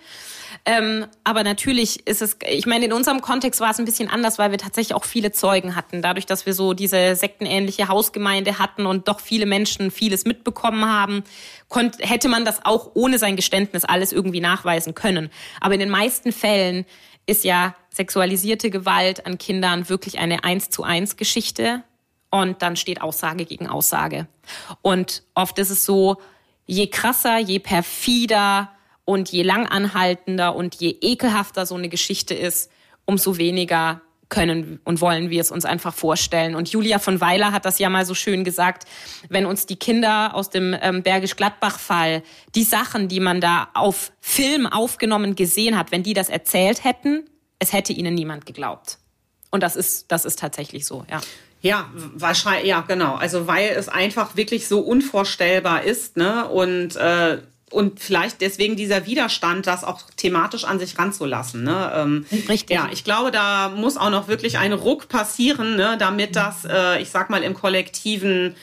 Ähm, 0.69 1.07
aber 1.23 1.45
natürlich 1.45 2.09
ist 2.09 2.21
es, 2.21 2.37
ich 2.45 2.67
meine, 2.67 2.87
in 2.87 2.93
unserem 2.93 3.21
Kontext 3.21 3.61
war 3.61 3.71
es 3.71 3.79
ein 3.79 3.85
bisschen 3.85 4.11
anders, 4.11 4.37
weil 4.37 4.51
wir 4.51 4.59
tatsächlich 4.59 4.97
auch 4.97 5.05
viele 5.05 5.31
Zeugen 5.31 5.77
hatten. 5.77 6.03
Dadurch, 6.03 6.27
dass 6.27 6.45
wir 6.45 6.55
so 6.55 6.73
diese 6.73 7.15
sektenähnliche 7.15 7.87
Hausgemeinde 7.87 8.59
hatten 8.59 8.85
und 8.85 9.07
doch 9.07 9.21
viele 9.21 9.47
Menschen 9.47 9.93
vieles 9.93 10.25
mitbekommen 10.25 10.85
haben, 10.85 11.23
konnte, 11.69 12.05
hätte 12.05 12.29
man 12.29 12.45
das 12.45 12.65
auch 12.65 12.91
ohne 12.95 13.19
sein 13.19 13.37
Geständnis 13.37 13.85
alles 13.85 14.13
irgendwie 14.13 14.41
nachweisen 14.41 14.97
können. 14.97 15.31
Aber 15.61 15.75
in 15.75 15.81
den 15.81 15.89
meisten 15.89 16.33
Fällen 16.33 16.85
ist 17.27 17.45
ja 17.45 17.77
sexualisierte 17.91 18.69
Gewalt 18.69 19.25
an 19.25 19.39
Kindern 19.39 19.89
wirklich 19.89 20.19
eine 20.19 20.43
eins 20.43 20.69
zu 20.69 20.83
eins 20.83 21.17
Geschichte. 21.17 21.85
Und 22.31 22.61
dann 22.63 22.75
steht 22.75 23.03
Aussage 23.03 23.45
gegen 23.45 23.69
Aussage. 23.69 24.27
Und 24.83 25.23
oft 25.35 25.61
ist 25.61 25.71
es 25.71 25.85
so, 25.85 26.17
je 26.67 26.89
krasser, 26.89 27.39
je 27.39 27.61
perfider, 27.61 28.73
und 29.07 29.31
je 29.31 29.43
langanhaltender 29.43 30.55
und 30.55 30.75
je 30.75 30.91
ekelhafter 31.01 31.65
so 31.65 31.77
eine 31.77 31.89
Geschichte 31.89 32.35
ist, 32.35 32.71
umso 33.07 33.39
weniger 33.39 34.03
können 34.29 34.81
und 34.85 35.01
wollen 35.01 35.31
wir 35.31 35.41
es 35.41 35.53
uns 35.53 35.65
einfach 35.65 35.95
vorstellen. 35.95 36.57
Und 36.57 36.69
Julia 36.69 36.99
von 36.99 37.21
Weiler 37.21 37.53
hat 37.53 37.65
das 37.65 37.79
ja 37.79 37.89
mal 37.89 38.05
so 38.05 38.15
schön 38.15 38.43
gesagt, 38.43 38.85
wenn 39.29 39.47
uns 39.47 39.67
die 39.67 39.77
Kinder 39.77 40.35
aus 40.35 40.51
dem 40.51 40.77
ähm, 40.81 41.05
Bergisch 41.05 41.37
Gladbach-Fall 41.37 42.25
die 42.57 42.65
Sachen, 42.65 43.07
die 43.07 43.21
man 43.21 43.41
da 43.41 43.69
auf 43.75 44.11
Film 44.21 44.67
aufgenommen 44.67 45.37
gesehen 45.37 45.79
hat, 45.79 45.93
wenn 45.93 46.03
die 46.03 46.13
das 46.13 46.29
erzählt 46.29 46.83
hätten, 46.83 47.31
es 47.61 47.73
hätte 47.73 47.93
ihnen 47.93 48.15
niemand 48.15 48.45
geglaubt. 48.45 48.99
Und 49.53 49.63
das 49.63 49.77
ist, 49.77 50.11
das 50.11 50.25
ist 50.25 50.41
tatsächlich 50.41 50.85
so, 50.85 51.07
ja. 51.09 51.21
Ja, 51.63 51.89
wahrscheinlich, 51.95 52.67
ja, 52.67 52.81
genau. 52.81 53.15
Also 53.15 53.47
weil 53.47 53.71
es 53.71 53.89
einfach 53.89 54.37
wirklich 54.37 54.69
so 54.69 54.81
unvorstellbar 54.81 55.85
ist, 55.85 56.17
ne? 56.17 56.49
Und 56.49 56.97
äh, 56.97 57.39
und 57.71 57.99
vielleicht 57.99 58.41
deswegen 58.41 58.77
dieser 58.77 59.07
Widerstand, 59.07 59.67
das 59.67 59.83
auch 59.83 60.03
thematisch 60.17 60.65
an 60.65 60.79
sich 60.79 60.99
ranzulassen. 60.99 61.65
Ne? 61.65 61.93
Ähm, 61.95 62.27
Richtig. 62.49 62.71
Ja, 62.71 62.89
ich 62.93 63.03
glaube, 63.03 63.33
da 63.33 63.71
muss 63.71 63.97
auch 63.97 64.11
noch 64.11 64.29
wirklich 64.29 64.59
ein 64.59 64.73
Ruck 64.73 65.09
passieren, 65.09 65.77
ne, 65.77 65.97
damit 65.99 66.37
das, 66.37 66.65
äh, 66.65 67.03
ich 67.03 67.11
sag 67.11 67.29
mal, 67.29 67.43
im 67.43 67.55
kollektiven 67.55 68.55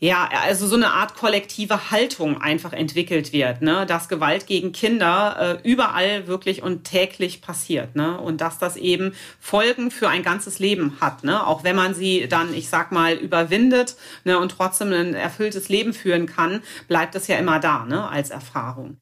ja, 0.00 0.28
also 0.42 0.66
so 0.66 0.76
eine 0.76 0.92
Art 0.92 1.14
kollektive 1.14 1.90
Haltung 1.90 2.40
einfach 2.40 2.72
entwickelt 2.72 3.32
wird, 3.32 3.62
ne? 3.62 3.86
dass 3.86 4.08
Gewalt 4.08 4.46
gegen 4.46 4.72
Kinder 4.72 5.60
äh, 5.64 5.68
überall 5.68 6.26
wirklich 6.26 6.62
und 6.62 6.84
täglich 6.84 7.40
passiert, 7.40 7.96
ne? 7.96 8.18
Und 8.18 8.40
dass 8.40 8.58
das 8.58 8.76
eben 8.76 9.14
Folgen 9.40 9.90
für 9.90 10.08
ein 10.08 10.22
ganzes 10.22 10.58
Leben 10.58 11.00
hat, 11.00 11.24
ne? 11.24 11.46
Auch 11.46 11.64
wenn 11.64 11.76
man 11.76 11.94
sie 11.94 12.26
dann, 12.28 12.52
ich 12.52 12.68
sag 12.68 12.92
mal, 12.92 13.14
überwindet, 13.14 13.96
ne? 14.24 14.38
Und 14.38 14.50
trotzdem 14.50 14.92
ein 14.92 15.14
erfülltes 15.14 15.68
Leben 15.68 15.94
führen 15.94 16.26
kann, 16.26 16.62
bleibt 16.88 17.14
es 17.14 17.28
ja 17.28 17.36
immer 17.36 17.60
da, 17.60 17.86
ne? 17.86 18.08
Als 18.08 18.30
Erfahrung. 18.30 18.98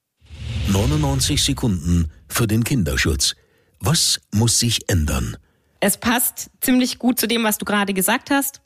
99 0.68 1.42
Sekunden 1.42 2.12
für 2.28 2.46
den 2.46 2.64
Kinderschutz. 2.64 3.34
Was 3.80 4.20
muss 4.32 4.60
sich 4.60 4.88
ändern? 4.88 5.36
Es 5.80 5.98
passt 5.98 6.50
ziemlich 6.60 7.00
gut 7.00 7.18
zu 7.18 7.26
dem, 7.26 7.42
was 7.42 7.58
du 7.58 7.64
gerade 7.64 7.92
gesagt 7.92 8.30
hast. 8.30 8.60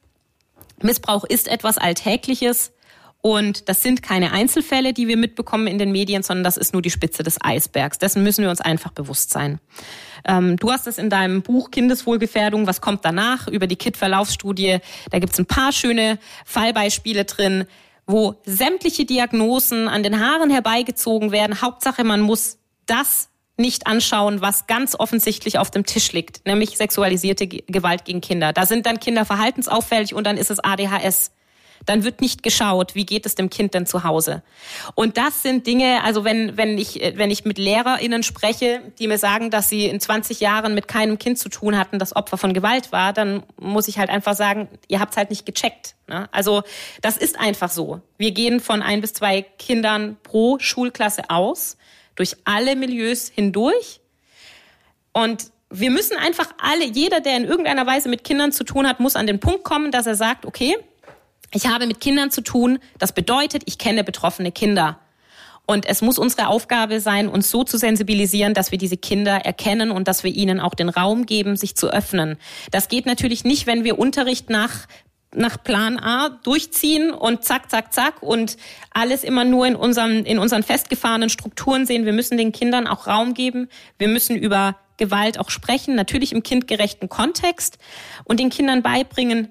Missbrauch 0.82 1.24
ist 1.24 1.48
etwas 1.48 1.78
Alltägliches. 1.78 2.72
Und 3.22 3.68
das 3.68 3.82
sind 3.82 4.04
keine 4.04 4.30
Einzelfälle, 4.30 4.92
die 4.92 5.08
wir 5.08 5.16
mitbekommen 5.16 5.66
in 5.66 5.78
den 5.78 5.90
Medien, 5.90 6.22
sondern 6.22 6.44
das 6.44 6.56
ist 6.56 6.72
nur 6.72 6.82
die 6.82 6.90
Spitze 6.90 7.24
des 7.24 7.38
Eisbergs. 7.40 7.98
Dessen 7.98 8.22
müssen 8.22 8.42
wir 8.42 8.50
uns 8.50 8.60
einfach 8.60 8.92
bewusst 8.92 9.30
sein. 9.30 9.58
Ähm, 10.24 10.56
du 10.58 10.70
hast 10.70 10.86
es 10.86 10.98
in 10.98 11.10
deinem 11.10 11.42
Buch 11.42 11.72
Kindeswohlgefährdung, 11.72 12.68
was 12.68 12.80
kommt 12.80 13.04
danach, 13.04 13.48
über 13.48 13.66
die 13.66 13.74
KIT-Verlaufsstudie. 13.74 14.78
Da 15.10 15.18
gibt's 15.18 15.40
ein 15.40 15.46
paar 15.46 15.72
schöne 15.72 16.18
Fallbeispiele 16.44 17.24
drin, 17.24 17.64
wo 18.06 18.36
sämtliche 18.44 19.04
Diagnosen 19.04 19.88
an 19.88 20.04
den 20.04 20.20
Haaren 20.20 20.50
herbeigezogen 20.50 21.32
werden. 21.32 21.60
Hauptsache, 21.60 22.04
man 22.04 22.20
muss 22.20 22.58
das 22.86 23.28
nicht 23.56 23.86
anschauen, 23.86 24.42
was 24.42 24.66
ganz 24.66 24.94
offensichtlich 24.98 25.58
auf 25.58 25.70
dem 25.70 25.86
Tisch 25.86 26.12
liegt, 26.12 26.44
nämlich 26.46 26.76
sexualisierte 26.76 27.46
Gewalt 27.46 28.04
gegen 28.04 28.20
Kinder. 28.20 28.52
Da 28.52 28.66
sind 28.66 28.86
dann 28.86 29.00
Kinder 29.00 29.24
verhaltensauffällig 29.24 30.14
und 30.14 30.26
dann 30.26 30.36
ist 30.36 30.50
es 30.50 30.60
ADHS. 30.60 31.32
Dann 31.84 32.04
wird 32.04 32.20
nicht 32.20 32.42
geschaut, 32.42 32.94
wie 32.94 33.04
geht 33.06 33.26
es 33.26 33.34
dem 33.34 33.50
Kind 33.50 33.74
denn 33.74 33.86
zu 33.86 34.02
Hause. 34.02 34.42
Und 34.94 35.18
das 35.18 35.42
sind 35.42 35.66
Dinge, 35.66 36.02
also 36.04 36.24
wenn, 36.24 36.56
wenn, 36.56 36.78
ich, 36.78 37.00
wenn 37.14 37.30
ich 37.30 37.44
mit 37.44 37.58
LehrerInnen 37.58 38.22
spreche, 38.22 38.80
die 38.98 39.06
mir 39.06 39.18
sagen, 39.18 39.50
dass 39.50 39.68
sie 39.68 39.86
in 39.86 40.00
20 40.00 40.40
Jahren 40.40 40.74
mit 40.74 40.88
keinem 40.88 41.18
Kind 41.18 41.38
zu 41.38 41.48
tun 41.48 41.78
hatten, 41.78 41.98
das 41.98 42.16
Opfer 42.16 42.38
von 42.38 42.54
Gewalt 42.54 42.92
war, 42.92 43.12
dann 43.12 43.42
muss 43.60 43.88
ich 43.88 43.98
halt 43.98 44.10
einfach 44.10 44.34
sagen, 44.34 44.68
ihr 44.88 45.00
habt 45.00 45.12
es 45.12 45.16
halt 45.16 45.30
nicht 45.30 45.46
gecheckt. 45.46 45.94
Ne? 46.08 46.28
Also 46.32 46.62
das 47.02 47.16
ist 47.16 47.38
einfach 47.38 47.70
so. 47.70 48.00
Wir 48.16 48.32
gehen 48.32 48.60
von 48.60 48.82
ein 48.82 49.00
bis 49.00 49.12
zwei 49.12 49.42
Kindern 49.42 50.16
pro 50.22 50.58
Schulklasse 50.58 51.28
aus 51.28 51.76
durch 52.16 52.36
alle 52.44 52.76
Milieus 52.76 53.28
hindurch. 53.28 54.00
Und 55.12 55.50
wir 55.70 55.90
müssen 55.90 56.16
einfach 56.16 56.52
alle, 56.58 56.84
jeder, 56.84 57.20
der 57.20 57.36
in 57.36 57.44
irgendeiner 57.44 57.86
Weise 57.86 58.08
mit 58.08 58.24
Kindern 58.24 58.52
zu 58.52 58.64
tun 58.64 58.86
hat, 58.86 59.00
muss 59.00 59.16
an 59.16 59.26
den 59.26 59.40
Punkt 59.40 59.64
kommen, 59.64 59.90
dass 59.90 60.06
er 60.06 60.14
sagt, 60.14 60.46
okay, 60.46 60.76
ich 61.52 61.66
habe 61.66 61.86
mit 61.86 62.00
Kindern 62.00 62.30
zu 62.30 62.42
tun. 62.42 62.78
Das 62.98 63.12
bedeutet, 63.12 63.62
ich 63.66 63.78
kenne 63.78 64.04
betroffene 64.04 64.52
Kinder. 64.52 64.98
Und 65.66 65.84
es 65.86 66.00
muss 66.00 66.18
unsere 66.18 66.46
Aufgabe 66.46 67.00
sein, 67.00 67.28
uns 67.28 67.50
so 67.50 67.64
zu 67.64 67.76
sensibilisieren, 67.76 68.54
dass 68.54 68.70
wir 68.70 68.78
diese 68.78 68.96
Kinder 68.96 69.44
erkennen 69.44 69.90
und 69.90 70.06
dass 70.06 70.22
wir 70.22 70.32
ihnen 70.32 70.60
auch 70.60 70.74
den 70.74 70.88
Raum 70.88 71.26
geben, 71.26 71.56
sich 71.56 71.74
zu 71.74 71.92
öffnen. 71.92 72.36
Das 72.70 72.88
geht 72.88 73.04
natürlich 73.04 73.44
nicht, 73.44 73.66
wenn 73.66 73.82
wir 73.82 73.98
Unterricht 73.98 74.48
nach 74.48 74.86
nach 75.36 75.62
Plan 75.62 75.98
A 75.98 76.30
durchziehen 76.42 77.10
und 77.12 77.44
zack, 77.44 77.70
zack, 77.70 77.92
zack 77.92 78.22
und 78.22 78.56
alles 78.90 79.22
immer 79.24 79.44
nur 79.44 79.66
in 79.66 79.76
unseren, 79.76 80.24
in 80.24 80.38
unseren 80.38 80.62
festgefahrenen 80.62 81.30
Strukturen 81.30 81.86
sehen. 81.86 82.04
Wir 82.06 82.12
müssen 82.12 82.38
den 82.38 82.52
Kindern 82.52 82.86
auch 82.86 83.06
Raum 83.06 83.34
geben. 83.34 83.68
Wir 83.98 84.08
müssen 84.08 84.36
über 84.36 84.76
Gewalt 84.96 85.38
auch 85.38 85.50
sprechen, 85.50 85.94
natürlich 85.94 86.32
im 86.32 86.42
kindgerechten 86.42 87.08
Kontext 87.08 87.78
und 88.24 88.40
den 88.40 88.50
Kindern 88.50 88.82
beibringen, 88.82 89.50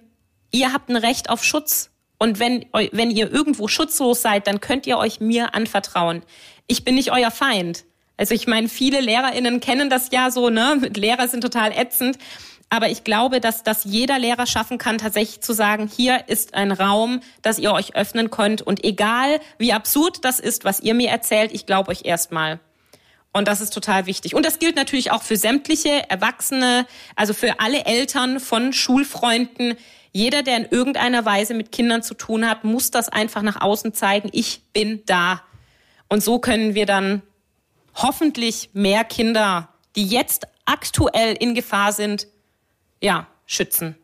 ihr 0.52 0.74
habt 0.74 0.90
ein 0.90 0.96
Recht 0.96 1.30
auf 1.30 1.44
Schutz. 1.44 1.92
Und 2.18 2.40
wenn, 2.40 2.66
wenn 2.72 3.12
ihr 3.12 3.32
irgendwo 3.32 3.68
schutzlos 3.68 4.22
seid, 4.22 4.48
dann 4.48 4.62
könnt 4.62 4.88
ihr 4.88 4.98
euch 4.98 5.20
mir 5.20 5.54
anvertrauen. 5.54 6.24
Ich 6.66 6.86
bin 6.86 6.96
nicht 6.96 7.12
euer 7.12 7.30
Feind. 7.30 7.84
Also 8.18 8.34
ich 8.34 8.48
meine, 8.48 8.70
viele 8.70 9.02
LehrerInnen 9.02 9.60
kennen 9.60 9.90
das 9.90 10.10
ja 10.12 10.32
so, 10.32 10.50
ne? 10.50 10.90
Lehrer 10.96 11.28
sind 11.28 11.42
total 11.42 11.74
ätzend. 11.74 12.18
Aber 12.70 12.90
ich 12.90 13.04
glaube, 13.04 13.40
dass 13.40 13.64
das 13.64 13.84
jeder 13.84 14.20
Lehrer 14.20 14.48
schaffen 14.48 14.78
kann, 14.78 14.98
tatsächlich 14.98 15.42
zu 15.42 15.54
sagen, 15.54 15.90
hier 15.94 16.28
ist 16.28 16.56
ein 16.56 16.72
Raum, 16.72 17.22
dass 17.42 17.60
ihr 17.60 17.72
euch 17.72 17.96
öffnen 17.96 18.32
könnt. 18.32 18.62
Und 18.62 18.84
egal, 18.84 19.40
wie 19.58 19.72
absurd 19.72 20.26
das 20.26 20.40
ist, 20.40 20.66
was 20.66 20.80
ihr 20.80 20.94
mir 20.94 21.10
erzählt, 21.10 21.52
ich 21.54 21.66
glaube 21.66 21.92
euch 21.92 22.06
erstmal. 22.06 22.60
Und 23.34 23.48
das 23.48 23.62
ist 23.62 23.74
total 23.74 24.06
wichtig. 24.06 24.34
Und 24.34 24.46
das 24.46 24.60
gilt 24.60 24.78
natürlich 24.78 25.12
auch 25.12 25.22
für 25.22 25.38
sämtliche 25.38 26.10
Erwachsene, 26.10 26.88
also 27.16 27.34
für 27.34 27.60
alle 27.60 27.86
Eltern 27.86 28.40
von 28.40 28.74
Schulfreunden. 28.74 29.76
Jeder, 30.14 30.42
der 30.42 30.58
in 30.58 30.66
irgendeiner 30.66 31.26
Weise 31.26 31.54
mit 31.54 31.72
Kindern 31.72 32.02
zu 32.02 32.14
tun 32.14 32.50
hat, 32.50 32.64
muss 32.64 32.92
das 32.92 33.10
einfach 33.10 33.42
nach 33.42 33.60
außen 33.60 33.94
zeigen. 33.94 34.30
Ich 34.32 34.62
bin 34.72 35.04
da. 35.06 35.42
Und 36.08 36.24
so 36.24 36.40
können 36.40 36.76
wir 36.76 36.86
dann 36.86 37.22
hoffentlich 37.94 38.70
mehr 38.72 39.04
Kinder, 39.04 39.68
die 39.98 40.06
jetzt 40.06 40.48
aktuell 40.66 41.36
in 41.36 41.56
Gefahr 41.56 41.92
sind, 41.92 42.28
ja, 43.02 43.28
schützen. 43.46 43.96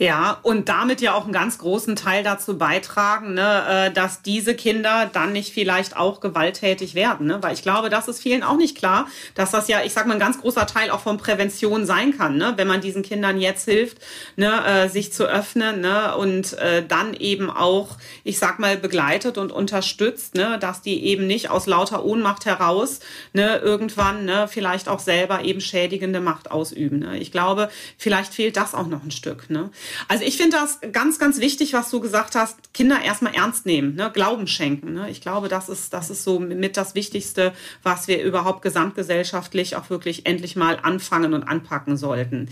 Ja, 0.00 0.38
und 0.40 0.70
damit 0.70 1.02
ja 1.02 1.12
auch 1.12 1.24
einen 1.24 1.34
ganz 1.34 1.58
großen 1.58 1.94
Teil 1.94 2.24
dazu 2.24 2.56
beitragen, 2.56 3.34
ne, 3.34 3.64
äh, 3.68 3.92
dass 3.92 4.22
diese 4.22 4.54
Kinder 4.54 5.10
dann 5.12 5.34
nicht 5.34 5.52
vielleicht 5.52 5.94
auch 5.94 6.20
gewalttätig 6.20 6.94
werden. 6.94 7.26
Ne? 7.26 7.42
Weil 7.42 7.52
ich 7.52 7.60
glaube, 7.60 7.90
das 7.90 8.08
ist 8.08 8.22
vielen 8.22 8.42
auch 8.42 8.56
nicht 8.56 8.78
klar, 8.78 9.08
dass 9.34 9.50
das 9.50 9.68
ja, 9.68 9.82
ich 9.84 9.92
sag 9.92 10.06
mal, 10.06 10.14
ein 10.14 10.18
ganz 10.18 10.40
großer 10.40 10.66
Teil 10.66 10.90
auch 10.90 11.00
von 11.00 11.18
Prävention 11.18 11.84
sein 11.84 12.16
kann, 12.16 12.38
ne? 12.38 12.54
wenn 12.56 12.66
man 12.66 12.80
diesen 12.80 13.02
Kindern 13.02 13.38
jetzt 13.38 13.66
hilft, 13.66 13.98
ne, 14.36 14.64
äh, 14.64 14.88
sich 14.88 15.12
zu 15.12 15.26
öffnen 15.26 15.82
ne? 15.82 16.16
und 16.16 16.54
äh, 16.54 16.82
dann 16.82 17.12
eben 17.12 17.50
auch, 17.50 17.98
ich 18.24 18.38
sag 18.38 18.58
mal, 18.58 18.78
begleitet 18.78 19.36
und 19.36 19.52
unterstützt, 19.52 20.34
ne? 20.34 20.58
dass 20.58 20.80
die 20.80 21.04
eben 21.04 21.26
nicht 21.26 21.50
aus 21.50 21.66
lauter 21.66 22.06
Ohnmacht 22.06 22.46
heraus 22.46 23.00
ne, 23.34 23.58
irgendwann 23.58 24.24
ne, 24.24 24.48
vielleicht 24.48 24.88
auch 24.88 25.00
selber 25.00 25.44
eben 25.44 25.60
schädigende 25.60 26.20
Macht 26.20 26.50
ausüben. 26.50 27.00
Ne? 27.00 27.18
Ich 27.18 27.32
glaube, 27.32 27.68
vielleicht 27.98 28.32
fehlt 28.32 28.56
das 28.56 28.74
auch 28.74 28.86
noch 28.86 29.04
ein 29.04 29.10
Stück. 29.10 29.50
Ne? 29.50 29.68
Also 30.08 30.24
ich 30.24 30.36
finde 30.36 30.56
das 30.56 30.78
ganz, 30.92 31.18
ganz 31.18 31.40
wichtig, 31.40 31.72
was 31.72 31.90
du 31.90 32.00
gesagt 32.00 32.34
hast, 32.34 32.72
Kinder 32.74 33.02
erstmal 33.02 33.34
ernst 33.34 33.66
nehmen, 33.66 33.94
ne? 33.94 34.10
Glauben 34.12 34.46
schenken. 34.46 34.94
Ne? 34.94 35.10
Ich 35.10 35.20
glaube, 35.20 35.48
das 35.48 35.68
ist, 35.68 35.92
das 35.92 36.10
ist 36.10 36.24
so 36.24 36.38
mit 36.38 36.76
das 36.76 36.94
Wichtigste, 36.94 37.52
was 37.82 38.08
wir 38.08 38.22
überhaupt 38.22 38.62
gesamtgesellschaftlich 38.62 39.76
auch 39.76 39.90
wirklich 39.90 40.26
endlich 40.26 40.56
mal 40.56 40.78
anfangen 40.82 41.34
und 41.34 41.44
anpacken 41.44 41.96
sollten. 41.96 42.48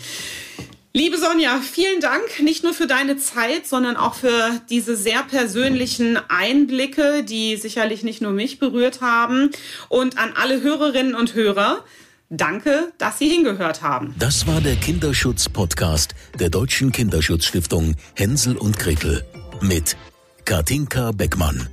Liebe 0.95 1.19
Sonja, 1.19 1.61
vielen 1.61 2.01
Dank 2.01 2.41
nicht 2.41 2.65
nur 2.65 2.73
für 2.73 2.87
deine 2.87 3.19
Zeit, 3.19 3.67
sondern 3.67 3.97
auch 3.97 4.15
für 4.15 4.61
diese 4.71 4.97
sehr 4.97 5.23
persönlichen 5.23 6.19
Einblicke, 6.29 7.23
die 7.23 7.57
sicherlich 7.57 8.03
nicht 8.03 8.23
nur 8.23 8.33
mich 8.33 8.59
berührt 8.59 9.01
haben. 9.01 9.51
Und 9.89 10.19
an 10.19 10.33
alle 10.35 10.63
Hörerinnen 10.63 11.15
und 11.15 11.35
Hörer, 11.35 11.85
Danke, 12.31 12.93
dass 12.99 13.19
Sie 13.19 13.29
hingehört 13.29 13.83
haben. 13.83 14.15
Das 14.19 14.47
war 14.47 14.61
der 14.61 14.77
Kinderschutz-Podcast 14.77 16.15
der 16.39 16.51
Deutschen 16.51 16.93
Kinderschutzstiftung 16.93 17.97
Hänsel 18.15 18.59
und 18.59 18.79
Gretel 18.79 19.25
mit 19.63 19.97
Katinka 20.45 21.13
Beckmann. 21.13 21.69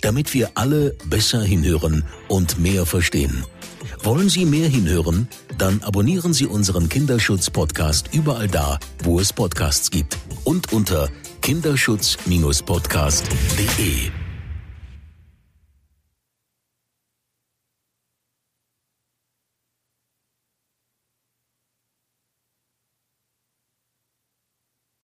Damit 0.00 0.32
wir 0.32 0.52
alle 0.54 0.96
besser 1.06 1.42
hinhören 1.42 2.04
und 2.28 2.58
mehr 2.58 2.86
verstehen. 2.86 3.44
Wollen 4.02 4.30
Sie 4.30 4.46
mehr 4.46 4.68
hinhören? 4.68 5.28
Dann 5.58 5.82
abonnieren 5.82 6.32
Sie 6.32 6.46
unseren 6.46 6.88
Kinderschutz-Podcast 6.88 8.14
überall 8.14 8.48
da, 8.48 8.78
wo 9.04 9.20
es 9.20 9.34
Podcasts 9.34 9.90
gibt 9.90 10.16
und 10.44 10.72
unter 10.72 11.10
kinderschutz-podcast.de. 11.42 14.19